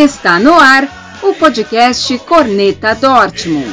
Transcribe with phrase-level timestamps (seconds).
[0.00, 3.66] Está no ar o podcast Corneta Dortmund.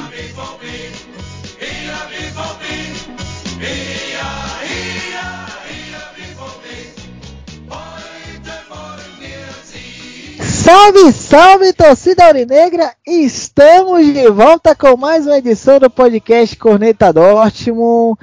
[10.42, 12.96] Salve, salve torcida aurinegra!
[13.06, 18.18] Estamos de volta com mais uma edição do podcast Corneta Dortmund.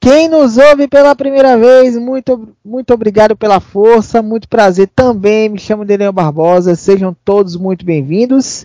[0.00, 5.48] Quem nos ouve pela primeira vez, muito, muito obrigado pela força, muito prazer também.
[5.48, 8.64] Me chamo Daniel Barbosa, sejam todos muito bem-vindos.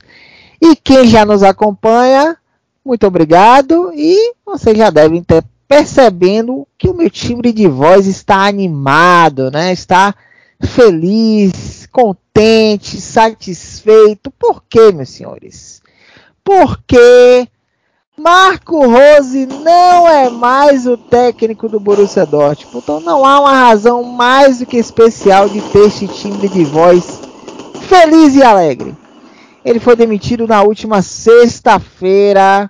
[0.61, 2.37] E quem já nos acompanha,
[2.85, 3.91] muito obrigado.
[3.95, 9.73] E vocês já devem estar percebendo que o meu timbre de voz está animado, né?
[9.73, 10.13] Está
[10.61, 14.29] feliz, contente, satisfeito.
[14.31, 15.81] Por quê, meus senhores?
[16.43, 17.47] Porque
[18.15, 22.77] Marco Rose não é mais o técnico do Borussia Dortmund.
[22.77, 27.19] Então não há uma razão mais do que especial de ter este timbre de voz
[27.87, 28.95] feliz e alegre.
[29.65, 32.69] Ele foi demitido na última sexta-feira,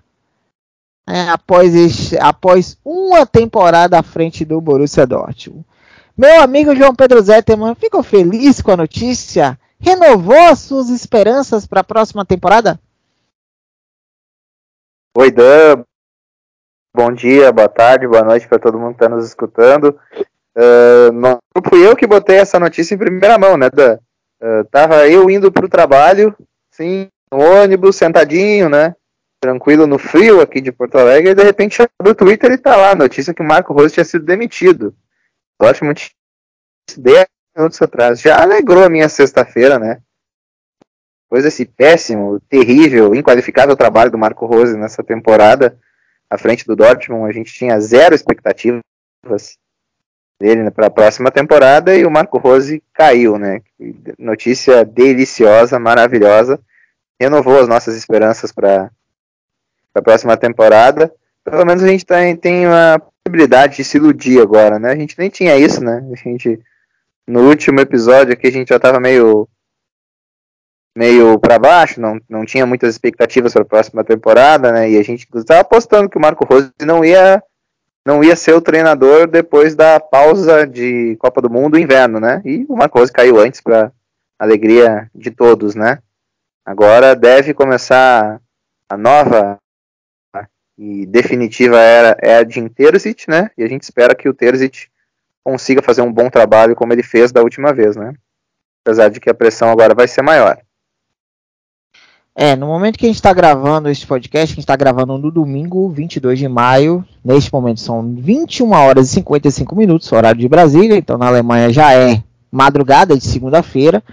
[1.05, 5.65] é, após, após uma temporada à frente do Borussia Dortmund.
[6.15, 9.59] Meu amigo João Pedro Zetterman ficou feliz com a notícia?
[9.77, 12.79] Renovou suas esperanças para a próxima temporada?
[15.15, 15.83] Oi, Dan.
[16.91, 19.99] Bom dia, boa tarde, boa noite para todo mundo que está nos escutando.
[20.57, 21.39] Uh, não
[21.69, 23.99] fui eu que botei essa notícia em primeira mão, né, Dan?
[24.41, 26.35] Uh, tava eu indo para o trabalho,
[26.71, 28.95] sim, no ônibus, sentadinho, né?
[29.39, 32.75] Tranquilo no frio aqui de Porto Alegre, e de repente abre o Twitter e tá
[32.75, 34.95] lá, notícia que o Marco Rose tinha sido demitido.
[35.61, 35.93] Ótimo,
[36.97, 38.19] 10 minutos atrás.
[38.19, 40.01] Já alegrou a minha sexta-feira, né?
[41.33, 45.75] Depois desse péssimo, terrível, inqualificável trabalho do Marco Rose nessa temporada,
[46.29, 48.83] à frente do Dortmund, a gente tinha zero expectativas
[50.39, 53.63] dele para a próxima temporada e o Marco Rose caiu, né?
[54.19, 56.59] Notícia deliciosa, maravilhosa.
[57.19, 58.91] Renovou as nossas esperanças para
[59.95, 61.11] a próxima temporada.
[61.43, 64.91] Pelo menos a gente tem, tem uma possibilidade de se iludir agora, né?
[64.91, 66.07] A gente nem tinha isso, né?
[66.11, 66.59] A gente
[67.27, 69.49] no último episódio aqui a gente já estava meio
[70.95, 74.89] meio para baixo, não, não tinha muitas expectativas para a próxima temporada, né?
[74.91, 77.41] E a gente estava apostando que o Marco Rose não ia
[78.05, 82.41] não ia ser o treinador depois da pausa de Copa do Mundo inverno, né?
[82.43, 83.91] E o Marco Rose caiu antes para
[84.37, 85.99] alegria de todos, né?
[86.65, 88.41] Agora deve começar
[88.89, 89.57] a nova
[90.77, 93.51] e definitiva era é de Terzic, né?
[93.57, 94.87] E a gente espera que o Terzic
[95.43, 98.13] consiga fazer um bom trabalho como ele fez da última vez, né?
[98.83, 100.59] Apesar de que a pressão agora vai ser maior.
[102.35, 105.29] É, no momento que a gente está gravando este podcast, a gente está gravando no
[105.29, 107.05] domingo, 22 de maio.
[107.23, 110.97] Neste momento são 21 horas e 55 minutos, horário de Brasília.
[110.97, 114.03] Então na Alemanha já é madrugada de segunda-feira.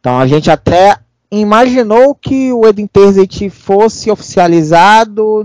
[0.00, 0.96] Então a gente até
[1.30, 5.44] imaginou que o Edin Terzic fosse oficializado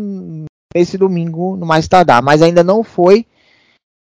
[0.73, 3.25] nesse domingo, no mais tardar, mas ainda não foi.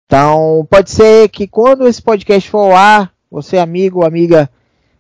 [0.07, 4.49] Então pode ser que quando esse podcast for ao ar, você amigo amiga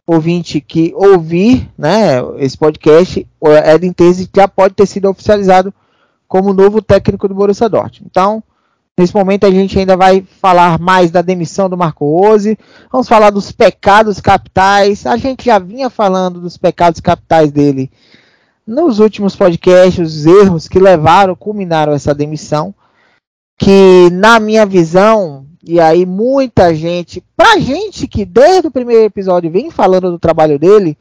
[0.06, 3.49] ouvinte que ouvir né, esse podcast, o
[3.94, 5.75] Terzic já pode ter sido oficializado
[6.28, 8.06] como novo técnico do Borussia Dortmund.
[8.09, 8.43] Então,
[8.97, 12.56] nesse momento a gente ainda vai falar mais da demissão do Marco Rose,
[12.91, 15.05] vamos falar dos pecados capitais.
[15.06, 17.91] A gente já vinha falando dos pecados capitais dele
[18.66, 22.75] nos últimos podcasts, os erros que levaram, culminaram essa demissão,
[23.56, 29.50] que na minha visão e aí muita gente, pra gente que desde o primeiro episódio
[29.50, 30.97] vem falando do trabalho dele,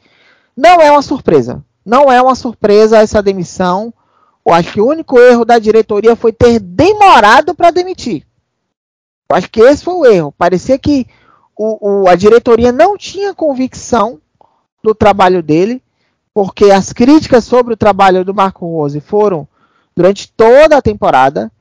[0.56, 1.64] não é uma surpresa.
[1.84, 3.94] Não é uma surpresa essa demissão.
[4.44, 8.26] Eu acho que o único erro da diretoria foi ter demorado para demitir.
[9.30, 10.34] Eu acho que esse foi o erro.
[10.36, 11.06] Parecia que
[11.56, 14.20] o, o, a diretoria não tinha convicção
[14.82, 15.80] do trabalho dele,
[16.34, 19.46] porque as críticas sobre o trabalho do Marco Rose foram
[19.94, 21.52] durante toda a temporada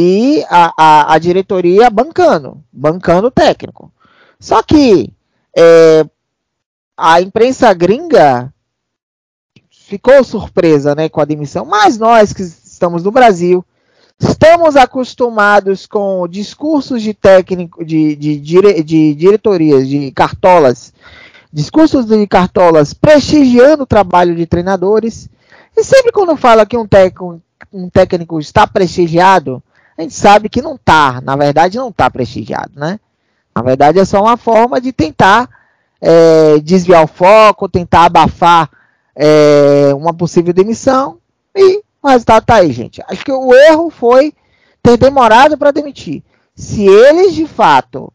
[0.00, 3.92] e a, a, a diretoria bancando, bancando o técnico.
[4.38, 5.12] Só que
[5.56, 6.06] é,
[6.96, 8.54] a imprensa gringa
[9.68, 13.64] ficou surpresa né, com a demissão, mas nós que estamos no Brasil
[14.20, 18.38] estamos acostumados com discursos de técnico, de, de,
[18.84, 20.92] de, diretorias, de cartolas,
[21.52, 25.28] discursos de cartolas prestigiando o trabalho de treinadores.
[25.76, 26.86] E sempre quando fala que um
[27.72, 29.60] um técnico está prestigiado,
[29.98, 33.00] a gente sabe que não está, na verdade não está prestigiado, né?
[33.54, 35.50] Na verdade é só uma forma de tentar
[36.00, 38.70] é, desviar o foco, tentar abafar
[39.16, 41.18] é, uma possível demissão
[41.54, 43.02] e o resultado está aí, gente.
[43.08, 44.32] Acho que o erro foi
[44.80, 46.22] ter demorado para demitir.
[46.54, 48.12] Se eles de fato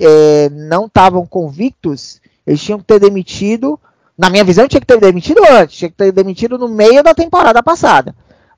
[0.00, 3.78] é, não estavam convictos, eles tinham que ter demitido
[4.16, 7.14] Na minha visão, tinha que ter demitido antes, tinha que ter demitido no meio da
[7.14, 8.14] temporada passada.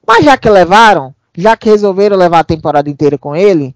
[0.06, 3.74] Mas já que levaram, já que resolveram levar a temporada inteira com ele,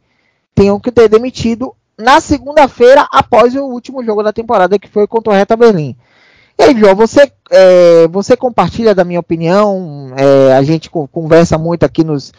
[0.55, 5.33] tinham que ter demitido na segunda-feira após o último jogo da temporada, que foi contra
[5.33, 5.97] o Reta Berlim.
[6.59, 11.85] E aí, João, você, é, você compartilha da minha opinião, é, a gente conversa muito
[11.85, 12.33] aqui nos,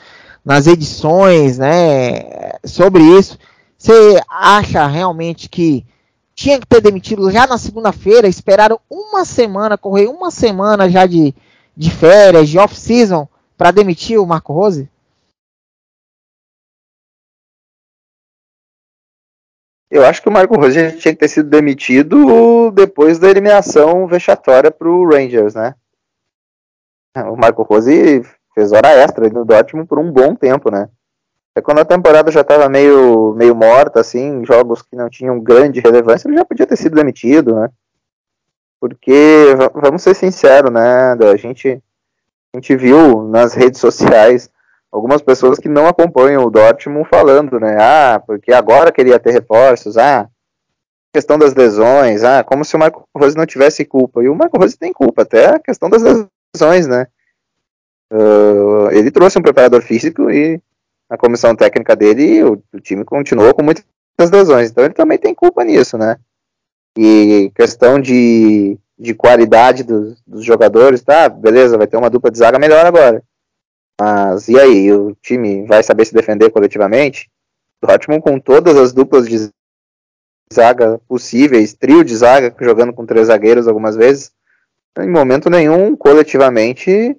[0.44, 3.38] nas edições né, sobre isso.
[3.78, 5.86] Você acha realmente que
[6.34, 11.34] tinha que ter demitido já na segunda-feira, esperaram uma semana, correr uma semana já de,
[11.76, 13.28] de férias, de off-season,
[13.58, 14.90] para demitir o Marco Rose?
[19.90, 24.70] Eu acho que o Marco Rose tinha que ter sido demitido depois da eliminação vexatória
[24.70, 25.74] para o Rangers, né?
[27.16, 28.22] O Marco Rose
[28.54, 30.90] fez hora extra no Dortmund por um bom tempo, né?
[31.56, 35.80] É quando a temporada já estava meio, meio morta, assim, jogos que não tinham grande
[35.80, 37.70] relevância, ele já podia ter sido demitido, né?
[38.80, 41.14] Porque, vamos ser sinceros, né?
[41.14, 41.82] A gente,
[42.54, 44.52] a gente viu nas redes sociais
[44.98, 47.78] algumas pessoas que não acompanham o Dortmund falando, né?
[47.80, 50.28] Ah, porque agora queria ter reforços, ah,
[51.14, 54.24] questão das lesões, ah, como se o Marco Rose não tivesse culpa.
[54.24, 57.08] E o Marco Rose tem culpa, até a questão das lesões, né?
[58.12, 60.62] Uh, ele trouxe um preparador físico e
[61.10, 63.86] na comissão técnica dele, o, o, time continuou com muitas
[64.32, 64.72] lesões.
[64.72, 66.18] Então ele também tem culpa nisso, né?
[66.98, 71.30] E questão de, de qualidade dos, dos jogadores, tá?
[71.30, 73.24] Beleza, vai ter uma dupla de zaga melhor agora.
[74.00, 74.92] Mas e aí?
[74.92, 77.30] O time vai saber se defender coletivamente?
[77.82, 79.50] Dortmund com todas as duplas de
[80.54, 84.32] zaga possíveis, trio de zaga, jogando com três zagueiros algumas vezes,
[85.00, 87.16] em momento nenhum, coletivamente,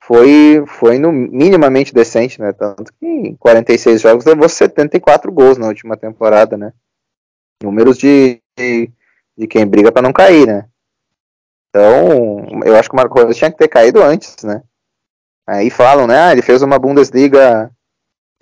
[0.00, 2.52] foi, foi no minimamente decente, né?
[2.52, 6.72] Tanto que em 46 jogos levou 74 gols na última temporada, né?
[7.62, 8.90] Números de, de,
[9.36, 10.68] de quem briga para não cair, né?
[11.70, 14.62] Então, eu acho que o Marco Rose tinha que ter caído antes, né?
[15.46, 16.18] Aí falam, né?
[16.18, 17.70] Ah, ele fez uma Bundesliga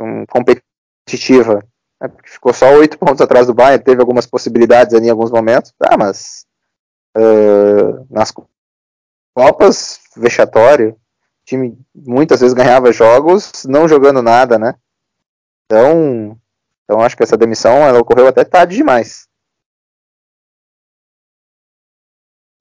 [0.01, 1.65] um, competitiva.
[2.01, 2.11] Né?
[2.25, 5.73] Ficou só oito pontos atrás do Bayern, teve algumas possibilidades ali em alguns momentos.
[5.81, 6.47] Ah, mas
[7.17, 8.33] uh, nas
[9.35, 10.97] Copas, vexatório
[11.45, 14.75] time muitas vezes ganhava jogos não jogando nada, né?
[15.65, 16.39] Então,
[16.85, 19.29] então acho que essa demissão ela ocorreu até tarde demais.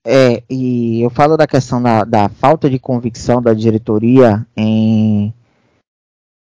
[0.06, 5.32] É, e eu falo da questão da, da falta de convicção da diretoria em,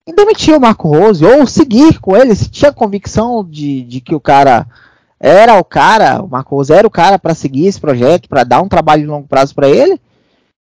[0.06, 4.14] em, demitir o Marco Rose ou seguir com ele, se tinha convicção de, de que
[4.14, 4.68] o cara
[5.18, 8.62] era o cara, o Marco Rose era o cara para seguir esse projeto, para dar
[8.62, 10.00] um trabalho de longo prazo para ele.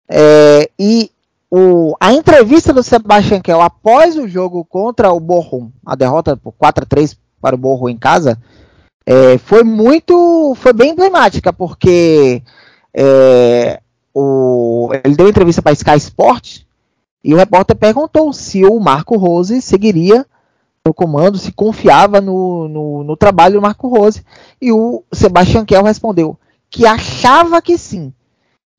[0.10, 1.10] É, e
[1.50, 6.52] o, a entrevista do Sebastian Kell após o jogo contra o Bochum, a derrota por
[6.52, 8.38] 4 a 3 para o Bochum em casa,
[9.06, 12.42] é, foi muito, foi bem emblemática, porque
[12.96, 13.82] é,
[14.14, 16.66] o, ele deu entrevista para Sky Sports
[17.24, 20.26] e o repórter perguntou se o Marco Rose seguiria
[20.86, 24.22] no comando, se confiava no, no, no trabalho do Marco Rose,
[24.62, 26.38] e o Sebastian Kell respondeu
[26.70, 28.12] que achava que sim,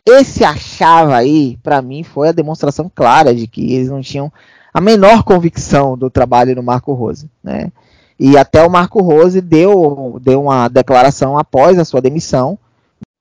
[0.05, 4.31] esse achava aí, para mim, foi a demonstração clara de que eles não tinham
[4.73, 7.73] a menor convicção do trabalho do Marco Rose, né?
[8.19, 12.59] E até o Marco Rose deu, deu uma declaração após a sua demissão,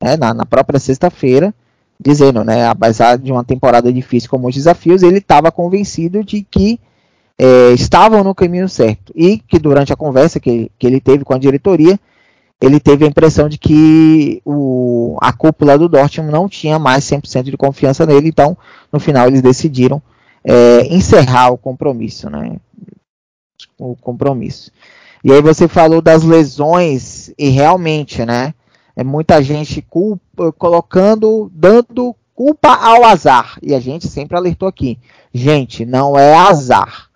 [0.04, 1.54] né, na, na própria sexta-feira,
[2.00, 6.80] dizendo, né, apesar de uma temporada difícil com muitos desafios, ele estava convencido de que
[7.40, 11.34] é, estavam no caminho certo e que durante a conversa que, que ele teve com
[11.34, 11.98] a diretoria,
[12.62, 17.44] ele teve a impressão de que o, a cúpula do Dortmund não tinha mais 100%
[17.44, 18.58] de confiança nele, então
[18.92, 20.02] no final eles decidiram
[20.44, 22.58] é, encerrar o compromisso, né?
[23.78, 24.72] O compromisso.
[25.24, 28.54] E aí você falou das lesões e realmente, né?
[28.96, 33.58] É muita gente culpa, colocando, dando culpa ao azar.
[33.62, 35.00] E a gente sempre alertou aqui,
[35.34, 37.10] gente, não é azar.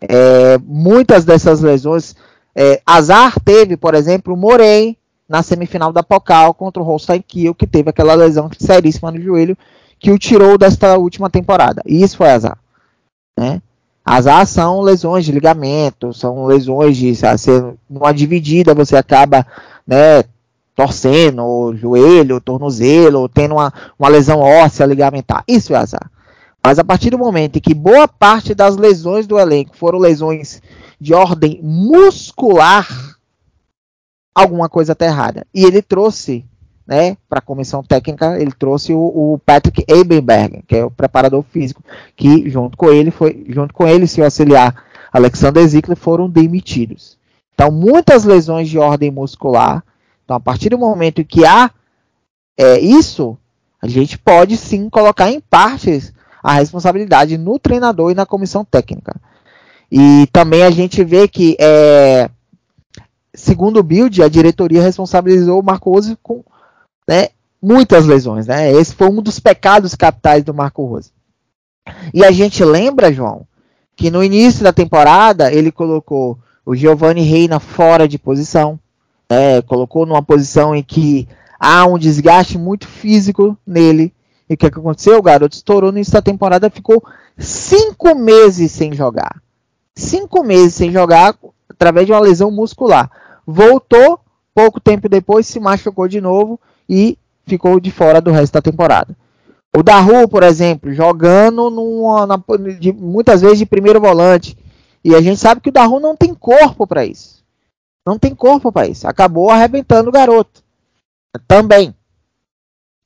[0.00, 2.16] É, muitas dessas lesões
[2.54, 4.96] é, azar teve, por exemplo, o Morey
[5.28, 9.56] na semifinal da Pokal contra o Holstein Kiel, que teve aquela lesão seríssima no joelho
[9.98, 11.80] que o tirou desta última temporada.
[11.86, 12.58] E isso foi azar.
[13.38, 13.62] Né?
[14.04, 19.46] Azar são lesões de ligamento, são lesões de ser numa dividida você acaba
[19.86, 20.24] né,
[20.74, 25.44] torcendo o joelho, o tornozelo, tendo uma, uma lesão óssea ligamentar.
[25.46, 26.10] Isso é azar.
[26.64, 30.62] Mas a partir do momento em que boa parte das lesões do elenco foram lesões
[31.00, 32.86] de ordem muscular,
[34.32, 35.44] alguma coisa está errada.
[35.52, 36.44] E ele trouxe,
[36.86, 41.42] né, para a comissão técnica, ele trouxe o, o, Patrick Ebenberg, que é o preparador
[41.42, 41.82] físico,
[42.14, 47.18] que junto com ele foi, junto com ele, seu auxiliar Alexander Zickler foram demitidos.
[47.54, 49.84] Então, muitas lesões de ordem muscular.
[50.32, 51.70] Então, a partir do momento que há
[52.56, 53.36] é, isso,
[53.82, 59.20] A gente pode sim colocar em partes a responsabilidade no treinador e na comissão técnica.
[59.90, 62.30] E também a gente vê que, é,
[63.34, 66.44] segundo o Build, a diretoria responsabilizou o Marco Rose com
[67.08, 68.46] né, muitas lesões.
[68.46, 68.70] Né?
[68.72, 71.10] Esse foi um dos pecados capitais do Marco Rose.
[72.14, 73.44] E a gente lembra, João,
[73.96, 78.78] que no início da temporada ele colocou o Giovanni Reina fora de posição,
[79.32, 79.62] né?
[79.62, 81.26] colocou numa posição em que
[81.58, 84.12] há um desgaste muito físico nele.
[84.48, 85.18] E o que, que aconteceu?
[85.18, 87.02] O garoto estourou da temporada, ficou
[87.38, 89.40] cinco meses sem jogar.
[89.94, 91.34] Cinco meses sem jogar
[91.68, 93.10] através de uma lesão muscular.
[93.46, 94.20] Voltou,
[94.54, 99.16] pouco tempo depois se machucou de novo e ficou de fora do resto da temporada.
[99.74, 102.42] O Daru, por exemplo, jogando numa, na,
[102.78, 104.56] de, muitas vezes de primeiro volante.
[105.02, 107.41] E a gente sabe que o Daru não tem corpo para isso.
[108.06, 108.86] Não tem corpo para.
[109.04, 110.62] Acabou arrebentando o garoto.
[111.46, 111.94] Também.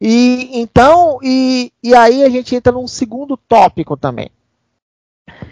[0.00, 4.30] E então, e, e aí a gente entra num segundo tópico também.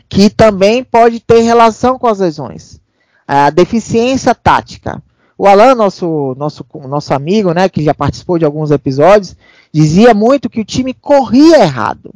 [0.09, 2.81] Que também pode ter relação com as lesões.
[3.27, 5.03] A deficiência tática.
[5.37, 9.37] O Alan, nosso, nosso, nosso amigo, né, que já participou de alguns episódios,
[9.73, 12.15] dizia muito que o time corria errado.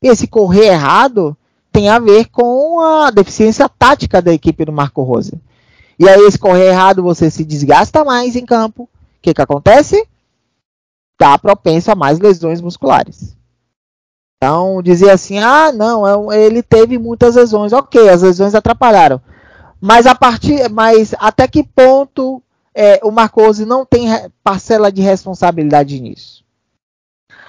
[0.00, 1.36] Esse correr errado
[1.72, 5.32] tem a ver com a deficiência tática da equipe do Marco Rose.
[5.98, 8.84] E aí, esse correr errado, você se desgasta mais em campo.
[8.84, 8.88] O
[9.22, 10.06] que, que acontece?
[11.12, 13.36] Está propenso a mais lesões musculares.
[14.36, 17.72] Então, dizer assim, ah, não, é ele teve muitas lesões.
[17.72, 19.20] Ok, as lesões atrapalharam.
[19.80, 22.42] Mas a partir, mas até que ponto
[22.74, 24.08] é, o Marcose não tem
[24.42, 26.44] parcela de responsabilidade nisso?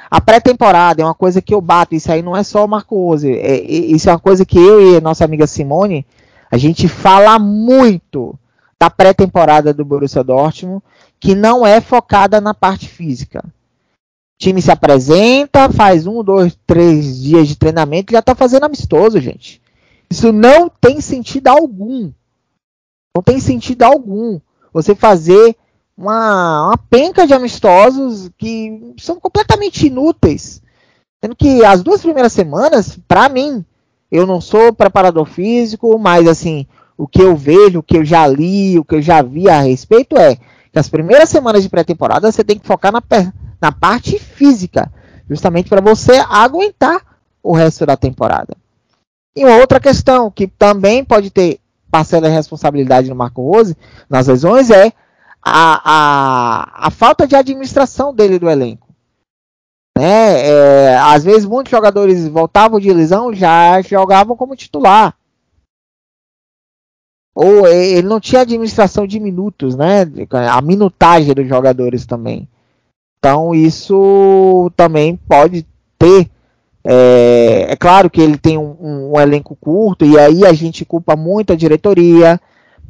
[0.09, 3.31] A pré-temporada é uma coisa que eu bato, isso aí não é só o Marcose,
[3.31, 6.05] é, isso é uma coisa que eu e a nossa amiga Simone,
[6.55, 8.33] a gente fala muito
[8.79, 10.81] da pré-temporada do Borussia Dortmund,
[11.19, 13.43] que não é focada na parte física.
[13.45, 18.63] O time se apresenta, faz um, dois, três dias de treinamento e já está fazendo
[18.63, 19.61] amistoso, gente.
[20.09, 22.13] Isso não tem sentido algum.
[23.13, 24.39] Não tem sentido algum
[24.71, 25.57] você fazer
[25.97, 30.61] uma, uma penca de amistosos que são completamente inúteis.
[31.21, 33.65] Sendo que as duas primeiras semanas, para mim,
[34.11, 38.25] eu não sou preparador físico, mas assim, o que eu vejo, o que eu já
[38.27, 42.31] li, o que eu já vi a respeito é que as primeiras semanas de pré-temporada
[42.31, 43.01] você tem que focar na,
[43.61, 44.91] na parte física,
[45.29, 47.01] justamente para você aguentar
[47.41, 48.55] o resto da temporada.
[49.35, 51.59] E uma outra questão que também pode ter
[51.91, 53.75] parcela de responsabilidade no Marco Rose
[54.09, 54.91] nas lesões é
[55.41, 58.84] a, a, a falta de administração dele do elenco.
[59.97, 60.47] Né?
[60.47, 65.15] É, às vezes muitos jogadores voltavam de lesão já jogavam como titular.
[67.33, 70.05] Ou ele não tinha administração de minutos, né?
[70.49, 72.47] A minutagem dos jogadores também.
[73.19, 75.65] Então isso também pode
[75.97, 76.29] ter
[76.87, 78.75] é, é, claro que ele tem um,
[79.11, 82.39] um, elenco curto, e aí a gente culpa muito a diretoria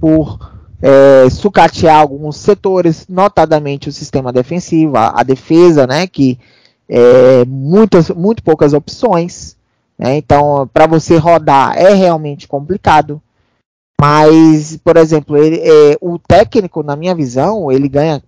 [0.01, 0.37] por
[0.81, 6.37] é, sucatear alguns setores, notadamente o sistema defensivo, a, a defesa, né, que
[6.89, 9.55] é, muitas, muito poucas opções.
[9.97, 13.21] Né, então, para você rodar é realmente complicado.
[13.99, 18.21] Mas, por exemplo, ele, é, o técnico, na minha visão, ele ganha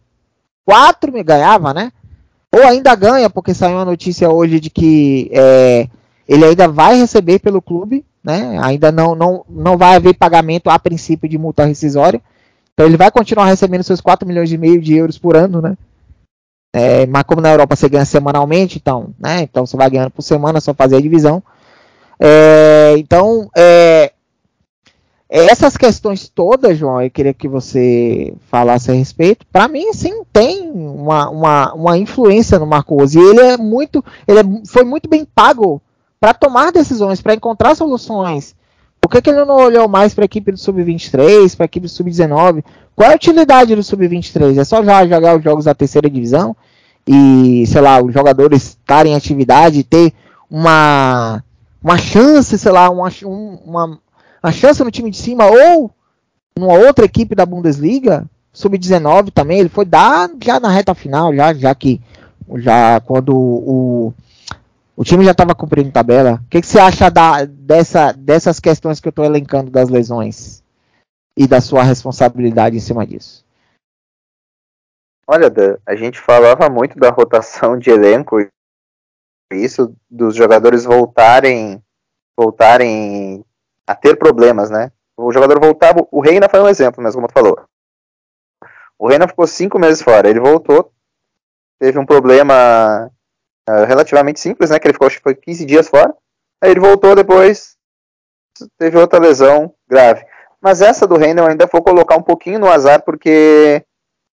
[0.65, 1.91] quatro, ganhava, né?
[2.53, 5.87] Ou ainda ganha, porque saiu uma notícia hoje de que é,
[6.27, 8.57] ele ainda vai receber pelo clube, né?
[8.61, 12.21] Ainda não, não, não vai haver pagamento a princípio de multa rescisória.
[12.73, 15.77] Então ele vai continuar recebendo seus 4 milhões e meio de euros por ano, né?
[16.73, 19.41] É, mas como na Europa você ganha semanalmente, então, né?
[19.41, 21.41] Então você vai ganhando por semana, só fazer a divisão.
[22.19, 24.11] É, então, é,
[25.29, 29.45] essas questões todas, João, eu queria que você falasse a respeito.
[29.51, 33.19] Para mim, sim, tem uma, uma, uma influência no Marco Rose.
[33.19, 35.81] Ele é muito, ele é, foi muito bem pago
[36.19, 38.55] para tomar decisões, para encontrar soluções.
[39.07, 41.85] Por que, que ele não olhou mais para a equipe do Sub-23, para a equipe
[41.85, 42.61] do Sub-19?
[42.93, 44.57] Qual é a utilidade do Sub-23?
[44.57, 46.53] É só já jogar os jogos da terceira divisão
[47.07, 50.11] e, sei lá, os jogadores estarem em atividade, ter
[50.51, 51.41] uma,
[51.81, 53.97] uma chance, sei lá, uma, uma
[54.43, 55.89] a chance no time de cima ou
[56.59, 61.53] numa outra equipe da Bundesliga, sub-19 também, ele foi dar já na reta final, já,
[61.53, 62.01] já que
[62.57, 64.13] já quando o,
[64.97, 66.41] o time já estava cumprindo tabela.
[66.43, 70.63] O que, que, você acha da, dessa, dessas questões que eu estou elencando das lesões
[71.37, 73.45] e da sua responsabilidade em cima disso?
[75.27, 75.53] Olha,
[75.85, 78.37] a gente falava muito da rotação de elenco,
[79.53, 81.83] isso dos jogadores voltarem
[82.35, 83.45] voltarem
[83.85, 84.91] a ter problemas, né?
[85.15, 87.59] O jogador voltava, o Reina foi um exemplo, mas como tu falou.
[88.97, 90.91] O Reina ficou cinco meses fora, ele voltou,
[91.79, 93.11] teve um problema
[93.69, 94.79] uh, relativamente simples, né?
[94.79, 96.13] Que ele ficou, acho que foi 15 dias fora.
[96.61, 97.75] Aí ele voltou depois,
[98.77, 100.25] teve outra lesão grave.
[100.61, 103.83] Mas essa do Reina eu ainda vou colocar um pouquinho no azar, porque,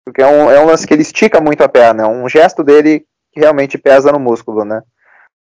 [0.05, 2.63] porque é, um, é um lance que ele estica muito a perna, é um gesto
[2.63, 4.83] dele que realmente pesa no músculo, né?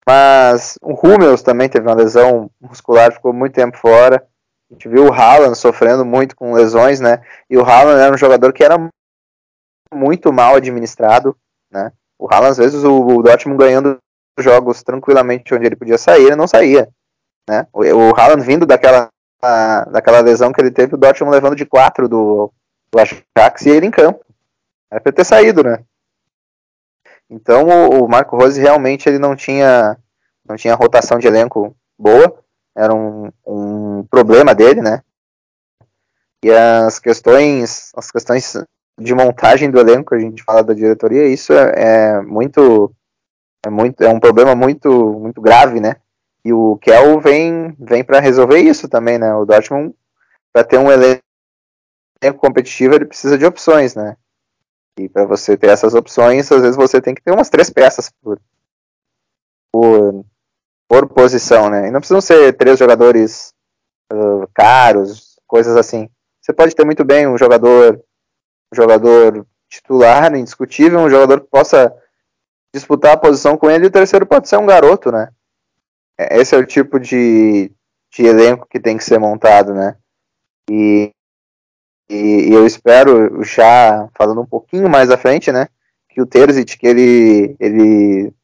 [0.07, 4.27] Mas o Hummels também teve uma lesão muscular, ficou muito tempo fora.
[4.71, 7.23] A gente viu o Haaland sofrendo muito com lesões, né?
[7.49, 8.77] E o Haaland era um jogador que era
[9.93, 11.37] muito mal administrado,
[11.71, 11.93] né?
[12.21, 13.99] O Haaland, às vezes, o, o Dortmund ganhando
[14.39, 16.87] jogos tranquilamente onde ele podia sair, ele não saía,
[17.49, 17.67] né?
[17.73, 19.09] O, o Haaland vindo daquela,
[19.43, 22.53] a, daquela lesão que ele teve, o Dortmund levando de 4 do,
[22.93, 24.23] do Ajax e ele em campo.
[24.91, 25.83] Era pra ter saído, né?
[27.31, 29.97] Então o, o Marco Rose realmente ele não tinha
[30.45, 32.39] não tinha rotação de elenco boa,
[32.77, 35.03] era um, um problema dele, né?
[36.45, 38.57] E as questões as questões
[38.99, 42.95] de montagem do elenco, a gente fala da diretoria, isso é, é muito
[43.65, 45.97] é muito é um problema muito muito grave, né?
[46.45, 49.35] E o Kel vem vem para resolver isso também, né?
[49.35, 49.95] O Dortmund
[50.53, 51.23] para ter um elenco
[52.39, 54.17] competitivo ele precisa de opções, né?
[54.99, 58.11] E para você ter essas opções, às vezes você tem que ter umas três peças
[58.23, 58.39] por,
[59.73, 60.25] por,
[60.89, 61.89] por posição, né?
[61.89, 63.55] E não precisam ser três jogadores
[64.13, 66.09] uh, caros, coisas assim.
[66.41, 68.03] Você pode ter muito bem um jogador,
[68.73, 71.95] um jogador titular, indiscutível, um jogador que possa
[72.75, 75.31] disputar a posição com ele, e o terceiro pode ser um garoto, né?
[76.19, 77.71] É, esse é o tipo de,
[78.13, 79.97] de elenco que tem que ser montado, né?
[80.71, 81.13] E
[82.11, 85.69] e, e, eu espero, já falando um pouquinho mais à frente, né,
[86.09, 88.35] que o Terzic, que ele, ele,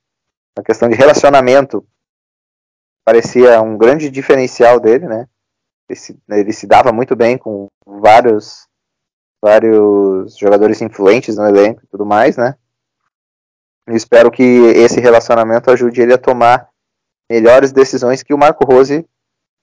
[0.57, 1.85] na questão de relacionamento,
[3.05, 5.27] parecia um grande diferencial dele, né,
[5.89, 8.69] ele se, ele se dava muito bem com vários,
[9.47, 12.57] vários jogadores influentes no elenco e tudo mais, né,
[13.87, 16.69] eu espero que esse relacionamento ajude ele a tomar
[17.31, 19.07] melhores decisões que o Marco Rose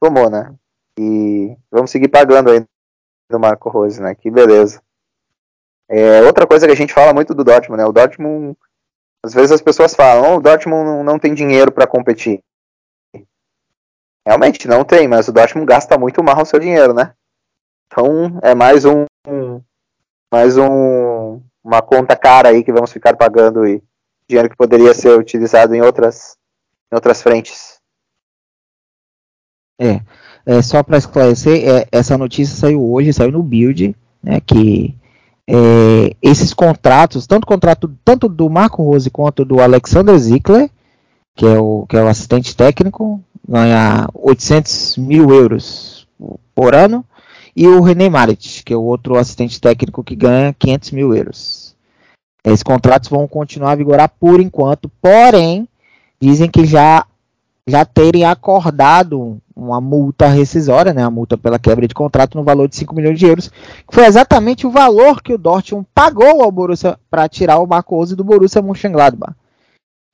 [0.02, 0.54] tomou, né,
[0.98, 2.66] e vamos seguir pagando aí
[3.30, 4.14] do Marco Rose, né?
[4.16, 4.82] Que beleza.
[5.90, 7.88] É, outra coisa que a gente fala muito do Dortmund, né?
[7.88, 8.58] O Dortmund,
[9.24, 12.42] às vezes as pessoas falam, oh, o Dortmund não, tem dinheiro para competir.
[14.26, 17.14] Realmente não tem, mas o Dortmund gasta muito mal o seu dinheiro, né?
[17.88, 19.06] Então é mais um,
[20.34, 23.84] mais um uma conta cara aí que vamos ficar pagando e
[24.28, 26.36] dinheiro que poderia ser utilizado em outras
[26.92, 27.78] em outras frentes.
[29.80, 30.02] É.
[30.44, 34.96] É, só para esclarecer, é, essa notícia saiu hoje, saiu no Build, né, que
[35.48, 40.70] é, esses contratos, tanto contrato tanto do Marco Rose quanto do Alexander Zickler,
[41.36, 46.08] que é o, que é o assistente técnico, ganha 800 mil euros
[46.56, 47.06] por ano,
[47.56, 51.76] e o René Marit, que é o outro assistente técnico que ganha 500 mil euros.
[52.44, 55.68] Esses contratos vão continuar a vigorar por enquanto, porém,
[56.20, 57.06] dizem que já
[57.66, 62.68] já terem acordado uma multa rescisória, né, a multa pela quebra de contrato no valor
[62.68, 66.52] de 5 milhões de euros, que foi exatamente o valor que o Dortmund pagou ao
[66.52, 69.34] Borussia para tirar o Marco do Borussia Mönchengladbach.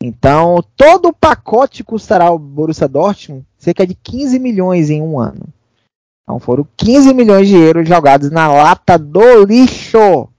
[0.02, 5.48] Então, todo o pacote custará ao Borussia Dortmund cerca de 15 milhões em um ano.
[6.30, 10.30] Então, foram 15 milhões de euros jogados na lata do lixo.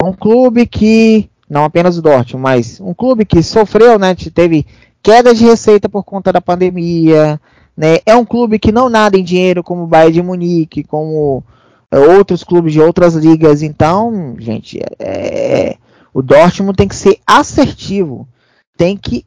[0.00, 4.64] Um clube que, não apenas o Dortmund, mas um clube que sofreu, né, teve
[5.02, 7.40] queda de receita por conta da pandemia,
[7.76, 7.98] né?
[8.06, 11.42] É um clube que não nada em dinheiro como o Bayern de Munique, como
[11.90, 13.62] é, outros clubes de outras ligas.
[13.62, 15.76] Então, gente, é, é,
[16.14, 18.28] o Dortmund tem que ser assertivo,
[18.76, 19.26] tem que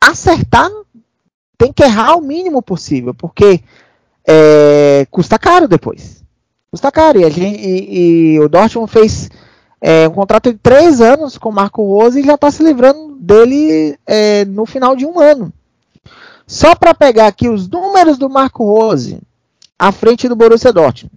[0.00, 0.68] acertar,
[1.56, 3.60] tem que errar o mínimo possível, porque
[4.26, 6.24] é, custa caro depois.
[6.70, 7.20] Custa caro.
[7.20, 9.30] E, gente, e, e o Dortmund fez
[9.80, 13.16] é, um contrato de três anos com o Marco Rose e já está se livrando
[13.16, 15.52] dele é, no final de um ano.
[16.46, 19.20] Só para pegar aqui os números do Marco Rose
[19.78, 21.14] à frente do Borussia Dortmund.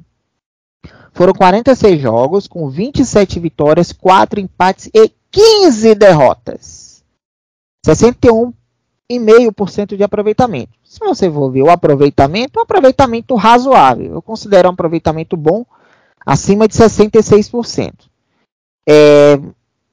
[1.14, 7.04] Foram 46 jogos com 27 vitórias, 4 empates e 15 derrotas.
[9.12, 10.72] 61,5% de aproveitamento.
[10.84, 14.14] Se você for ver o aproveitamento, um aproveitamento razoável.
[14.14, 15.66] Eu considero um aproveitamento bom,
[16.26, 17.94] acima de 66%.
[18.88, 19.40] É,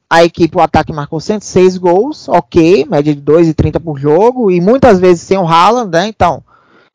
[0.08, 5.00] a equipe, o ataque marcou 106 gols, ok, média de 2,30 por jogo, e muitas
[5.00, 6.06] vezes sem o Haaland, né?
[6.06, 6.44] Então,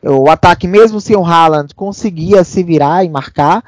[0.03, 3.63] o ataque, mesmo sem o Haaland, conseguia se virar e marcar,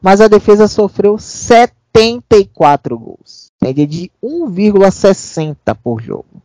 [0.00, 6.42] mas a defesa sofreu 74 gols, média de 1,60 por jogo.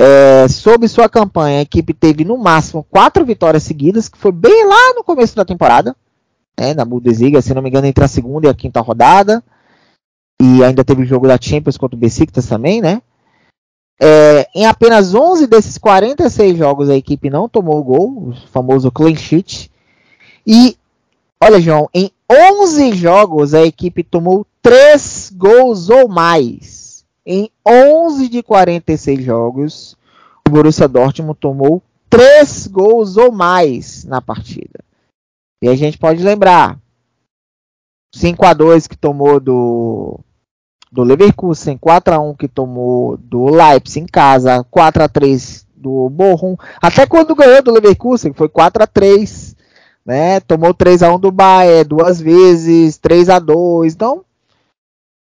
[0.00, 4.64] É, sob sua campanha, a equipe teve no máximo quatro vitórias seguidas, que foi bem
[4.64, 5.96] lá no começo da temporada,
[6.58, 9.42] né, na Bundesliga, se não me engano, entre a segunda e a quinta rodada.
[10.40, 13.02] E ainda teve o jogo da Champions contra o Besiktas também, né?
[14.00, 19.16] É, em apenas 11 desses 46 jogos a equipe não tomou gol, o famoso clean
[19.16, 19.68] sheet.
[20.46, 20.76] E
[21.42, 26.77] olha, João, em 11 jogos a equipe tomou 3 gols ou mais.
[27.30, 29.94] Em 11 de 46 jogos,
[30.48, 34.82] o Borussia Dortmund tomou 3 gols ou mais na partida.
[35.62, 36.78] E a gente pode lembrar
[38.14, 40.18] 5 a 2 que tomou do
[40.90, 46.08] do Leverkusen, 4 a 1 que tomou do Leipzig em casa, 4 a 3 do
[46.08, 49.54] Bochum, até quando ganhou do Leverkusen, foi 4 a 3,
[50.06, 50.40] né?
[50.40, 53.92] Tomou 3 a 1 do Bayern duas vezes, 3 a 2.
[53.92, 54.24] Então,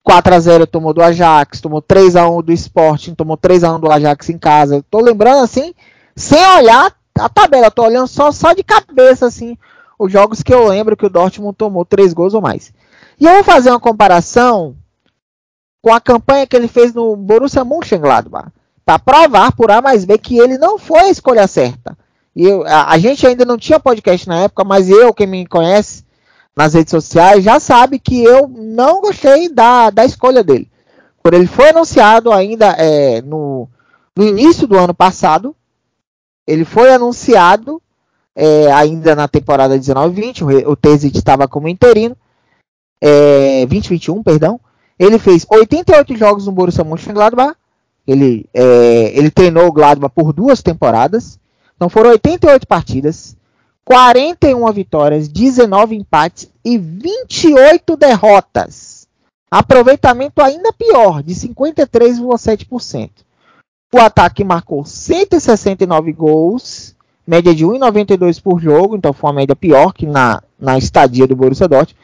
[0.03, 3.75] 4 a 0 tomou do Ajax, tomou 3 a 1 do Sporting, tomou 3 a
[3.75, 4.83] 1 do Ajax em casa.
[4.89, 5.73] Tô lembrando assim,
[6.15, 9.57] sem olhar a tabela, tô olhando só só de cabeça assim
[10.01, 12.73] os jogos que eu lembro que o Dortmund tomou 3 gols ou mais.
[13.19, 14.75] E eu vou fazer uma comparação
[15.79, 18.49] com a campanha que ele fez no Borussia Mönchengladbach,
[18.83, 21.95] para provar por A mais B que ele não foi a escolha certa.
[22.35, 26.03] Eu, a, a, gente ainda não tinha podcast na época, mas eu, quem me conhece
[26.55, 30.69] nas redes sociais, já sabe que eu não gostei da, da escolha dele.
[31.23, 33.67] Por ele foi anunciado ainda é, no,
[34.15, 35.55] no início do ano passado,
[36.45, 37.81] ele foi anunciado
[38.35, 42.17] é, ainda na temporada 19-20, o, o Tezit estava como interino,
[43.01, 44.59] é, 2021, perdão,
[45.01, 47.55] ele fez 88 jogos no Borussia Mönchengladbach.
[48.05, 51.39] Ele, é, ele treinou o Gladbach por duas temporadas.
[51.75, 53.35] Então foram 88 partidas,
[53.85, 59.07] 41 vitórias, 19 empates e 28 derrotas.
[59.49, 63.09] Aproveitamento ainda pior, de 53,7%.
[63.93, 66.95] O ataque marcou 169 gols,
[67.27, 71.35] média de 1,92 por jogo, então foi uma média pior que na, na estadia do
[71.35, 71.99] Borussia Dortmund.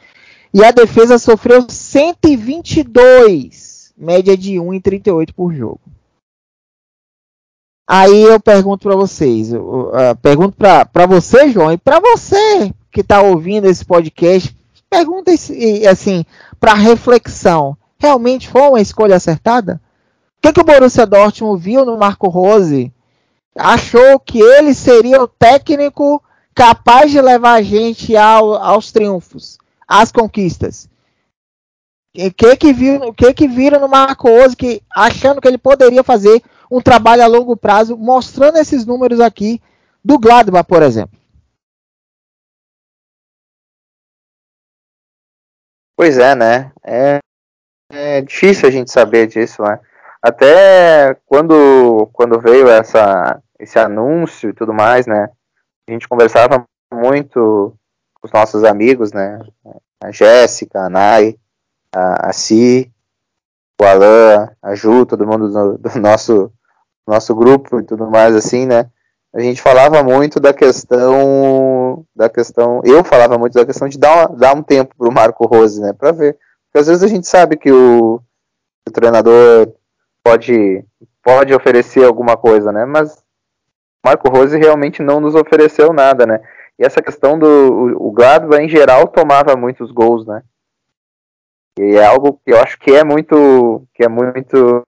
[0.52, 5.80] E a defesa sofreu 122, média de 1,38 por jogo.
[7.90, 13.00] Aí eu pergunto para vocês, eu, uh, pergunto para você, João, e para você que
[13.00, 14.54] está ouvindo esse podcast,
[14.90, 15.32] pergunta
[15.90, 16.24] assim,
[16.60, 19.80] para reflexão, realmente foi uma escolha acertada?
[20.36, 22.92] O que, que o Borussia Dortmund viu no Marco Rose?
[23.56, 26.22] Achou que ele seria o técnico
[26.54, 29.58] capaz de levar a gente ao, aos triunfos?
[29.88, 30.86] as conquistas.
[32.14, 36.02] O que que viram, que que viram no Marco Ozzy que achando que ele poderia
[36.02, 39.60] fazer um trabalho a longo prazo, mostrando esses números aqui
[40.04, 41.18] do Gladbach, por exemplo.
[45.96, 46.72] Pois é, né?
[46.84, 47.18] É,
[47.90, 49.80] é difícil a gente saber disso, né?
[50.22, 55.28] Até quando, quando veio essa, esse anúncio e tudo mais, né?
[55.88, 57.74] A gente conversava muito
[58.22, 59.40] os nossos amigos, né?
[60.02, 61.36] A Jéssica, a Nai,
[61.94, 62.92] a, a Si,
[63.80, 66.52] o Alan, a Ju, todo mundo do, do, nosso,
[67.08, 68.90] nosso grupo e tudo mais assim, né?
[69.32, 74.28] A gente falava muito da questão, da questão, eu falava muito da questão de dar,
[74.28, 75.92] dar um tempo para o Marco Rose, né?
[75.92, 78.20] Para ver, porque às vezes a gente sabe que o,
[78.86, 79.72] o treinador
[80.22, 80.84] pode,
[81.22, 82.84] pode oferecer alguma coisa, né?
[82.84, 83.22] Mas
[84.04, 86.40] Marco Rose realmente não nos ofereceu nada, né?
[86.78, 90.42] E essa questão do o, o Gladbach em geral tomava muitos gols, né?
[91.78, 94.82] E é algo que eu acho que é muito que é muito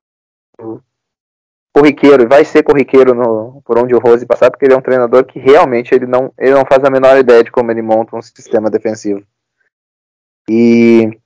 [1.73, 5.25] corriqueiro, vai ser corriqueiro no, por onde o Rose passar, porque ele é um treinador
[5.25, 8.23] que realmente ele não, ele não faz a menor ideia de como ele monta um
[8.23, 9.23] sistema defensivo.
[10.49, 11.19] E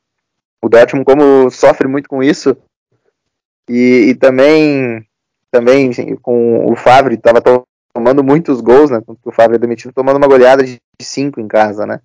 [0.62, 2.56] o Dortmund como sofre muito com isso
[3.68, 5.06] e, e também
[5.50, 7.40] também com o Favre estava
[7.94, 9.00] tomando muitos gols, né?
[9.06, 12.00] O é demitido, tomando uma goleada de 5 em casa, né?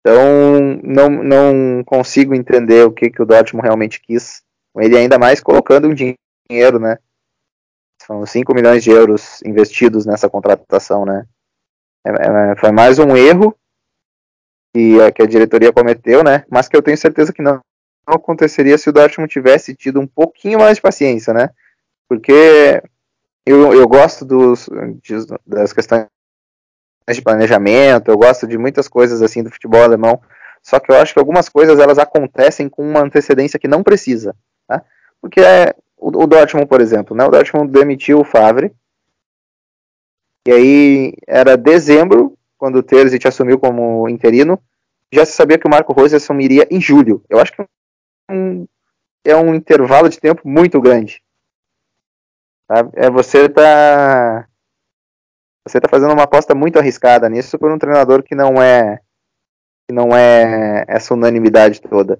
[0.00, 4.42] Então, não, não consigo entender o que, que o Dortmund realmente quis.
[4.76, 6.98] Ele ainda mais colocando um dinheiro, né?
[8.06, 11.24] São 5 milhões de euros investidos nessa contratação, né?
[12.04, 13.56] É, é, foi mais um erro
[14.74, 16.44] que, é, que a diretoria cometeu, né?
[16.50, 17.60] Mas que eu tenho certeza que não,
[18.06, 21.50] não aconteceria se o Dortmund tivesse tido um pouquinho mais de paciência, né?
[22.08, 22.82] Porque
[23.46, 24.68] eu, eu gosto dos,
[25.46, 26.06] das questões
[27.08, 30.20] de planejamento, eu gosto de muitas coisas assim do futebol alemão,
[30.60, 34.34] só que eu acho que algumas coisas elas acontecem com uma antecedência que não precisa,
[34.66, 34.84] tá?
[35.20, 37.24] Porque é, o, o Dortmund, por exemplo, né?
[37.24, 38.74] O Dortmund demitiu o Favre,
[40.46, 44.60] e aí era dezembro, quando o Terzic assumiu como interino,
[45.12, 47.22] já se sabia que o Marco Rose assumiria em julho.
[47.28, 47.64] Eu acho que é
[48.32, 48.66] um,
[49.24, 51.22] é um intervalo de tempo muito grande.
[52.94, 54.48] É você tá
[55.66, 58.98] você tá fazendo uma aposta muito arriscada nisso por um treinador que não é
[59.86, 62.18] que não é essa unanimidade toda.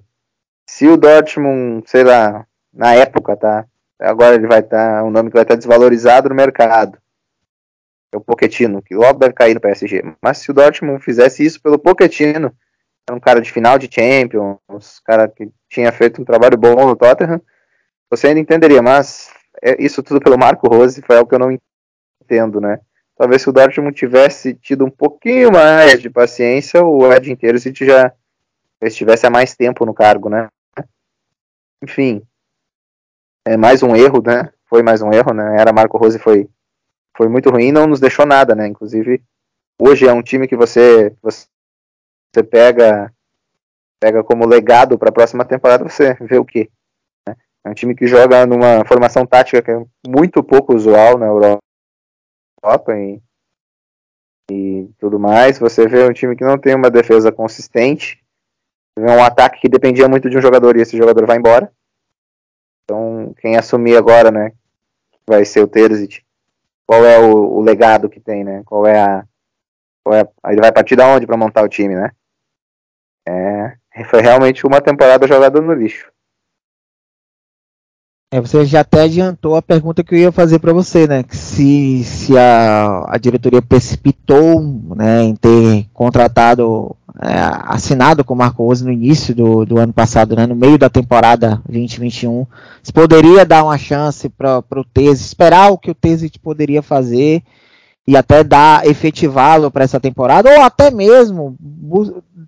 [0.69, 3.65] Se o Dortmund, sei lá, na época, tá?
[4.03, 6.97] Agora ele vai estar, tá, um nome que vai estar tá desvalorizado no mercado.
[8.11, 10.03] É o Pochettino, que logo deve cair no PSG.
[10.21, 12.55] Mas se o Dortmund fizesse isso pelo Pochettino,
[13.07, 16.85] era um cara de final de Champions, um cara que tinha feito um trabalho bom
[16.85, 17.41] no Tottenham,
[18.09, 21.57] você ainda entenderia, mas é, isso tudo pelo Marco Rose foi algo que eu não
[22.21, 22.79] entendo, né?
[23.17, 27.73] Talvez se o Dortmund tivesse tido um pouquinho mais de paciência, o Ed inteiro se
[27.73, 28.11] já
[28.81, 30.47] estivesse há mais tempo no cargo, né?
[31.81, 32.21] Enfim,
[33.45, 34.51] é mais um erro, né?
[34.65, 35.59] Foi mais um erro, né?
[35.59, 36.49] Era Marco Rose foi
[37.15, 38.67] foi muito ruim, não nos deixou nada, né?
[38.67, 39.21] Inclusive
[39.79, 41.47] hoje é um time que você você
[42.49, 43.13] pega
[43.99, 46.69] pega como legado para a próxima temporada, você vê o quê?
[47.65, 51.61] É um time que joga numa formação tática que é muito pouco usual na Europa
[52.89, 53.21] e,
[54.51, 55.59] e tudo mais.
[55.59, 58.21] Você vê um time que não tem uma defesa consistente,
[58.99, 61.71] vê um ataque que dependia muito de um jogador e esse jogador vai embora.
[62.83, 64.51] Então, quem assumir agora, né,
[65.25, 66.21] vai ser o Terzic.
[66.85, 68.61] Qual é o, o legado que tem, né?
[68.65, 69.25] Qual é a,
[70.03, 72.11] qual é ele vai partir da onde para montar o time, né?
[73.25, 73.77] É,
[74.09, 76.12] foi realmente uma temporada jogada no lixo.
[78.33, 81.23] É, você já até adiantou a pergunta que eu ia fazer para você, né?
[81.29, 84.59] Se, se a, a diretoria precipitou
[84.95, 87.31] né, em ter contratado, é,
[87.67, 90.89] assinado com o Marco Rose no início do, do ano passado, né, no meio da
[90.89, 92.47] temporada 2021,
[92.81, 97.43] se poderia dar uma chance para o Tese, esperar o que o Tese poderia fazer
[98.07, 101.55] e até dar efetivá-lo para essa temporada, ou até mesmo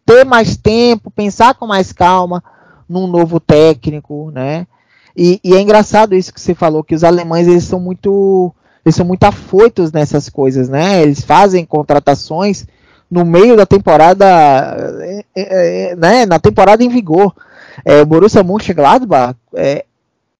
[0.03, 2.43] ter mais tempo, pensar com mais calma
[2.89, 4.65] num novo técnico, né?
[5.15, 8.53] E, e, é engraçado isso que você falou, que os alemães eles são muito
[8.85, 11.01] eles são muito afoitos nessas coisas, né?
[11.01, 12.67] Eles fazem contratações
[13.09, 14.25] no meio da temporada,
[15.01, 16.25] é, é, é né?
[16.25, 17.33] Na temporada em vigor.
[17.83, 19.85] É, o Borussia Mönchengladbach é,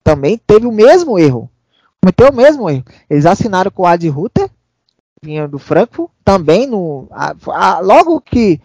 [0.03, 1.49] também teve o mesmo erro,
[2.01, 2.85] cometeu o mesmo erro.
[3.09, 4.49] Eles assinaram com o Ad Ruther,
[5.21, 8.61] vinha do Frankfurt, também no a, a, logo que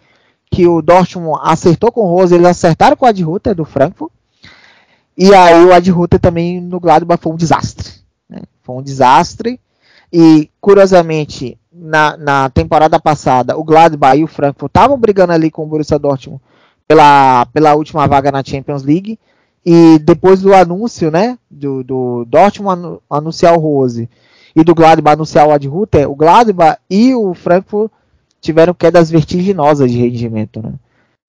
[0.53, 4.11] que o Dortmund acertou com o Rose, eles acertaram com o Ad Ruther do Frankfurt
[5.23, 7.91] e aí o Ad Ruther também no Gladbach foi um desastre.
[8.27, 8.39] Né?
[8.63, 9.59] Foi um desastre.
[10.11, 15.61] E, curiosamente, na, na temporada passada, o Gladbach e o Frankfurt estavam brigando ali com
[15.61, 16.41] o Borussia Dortmund
[16.87, 19.19] pela, pela última vaga na Champions League.
[19.63, 24.09] E depois do anúncio, né, do, do Dortmund anunciar o Rose
[24.55, 27.91] e do Gladbach anunciar o Ad Ruther, o Gladbach e o Frankfurt
[28.41, 30.73] tiveram quedas vertiginosas de rendimento, né?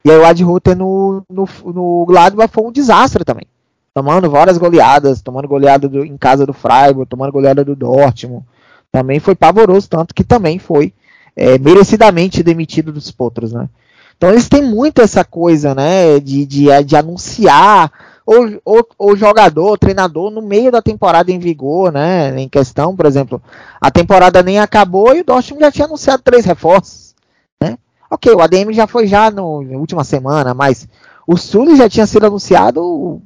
[0.03, 3.47] E aí o Ad Ruther no, no, no Gladbach foi um desastre também
[3.95, 8.45] tomando várias goleadas, tomando goleada do, em casa do Freiburg, tomando goleada do Dortmund.
[8.91, 10.93] Também foi pavoroso, tanto que também foi
[11.37, 13.69] é, merecidamente demitido dos potros, né?
[14.17, 17.91] Então eles têm muito essa coisa, né, de, de, de anunciar
[18.25, 23.43] o, jogador, o treinador no meio da temporada em vigor, né, em questão, por exemplo,
[23.81, 27.17] a temporada nem acabou e o Dortmund já tinha anunciado três reforços,
[27.61, 27.77] né?
[28.09, 30.87] Ok, o ADM já foi já no, na última semana, mas
[31.27, 33.21] o Sully já tinha sido anunciado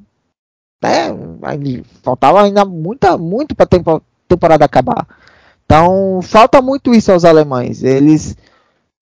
[0.87, 1.83] né?
[2.03, 5.07] Faltava ainda muita, muito para a temporada acabar.
[5.65, 7.83] Então falta muito isso aos alemães.
[7.83, 8.37] Eles,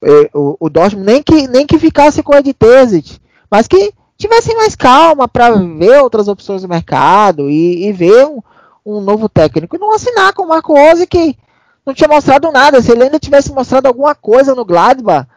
[0.02, 3.20] eh, o, o Dortmund nem que nem que ficasse com o Ed Tesit,
[3.50, 8.40] mas que tivessem mais calma para ver outras opções do mercado e, e ver um,
[8.86, 11.36] um, novo técnico e não assinar com o Marco Rose que
[11.84, 12.80] não tinha mostrado nada.
[12.80, 15.28] Se ele ainda tivesse mostrado alguma coisa no Gladbach,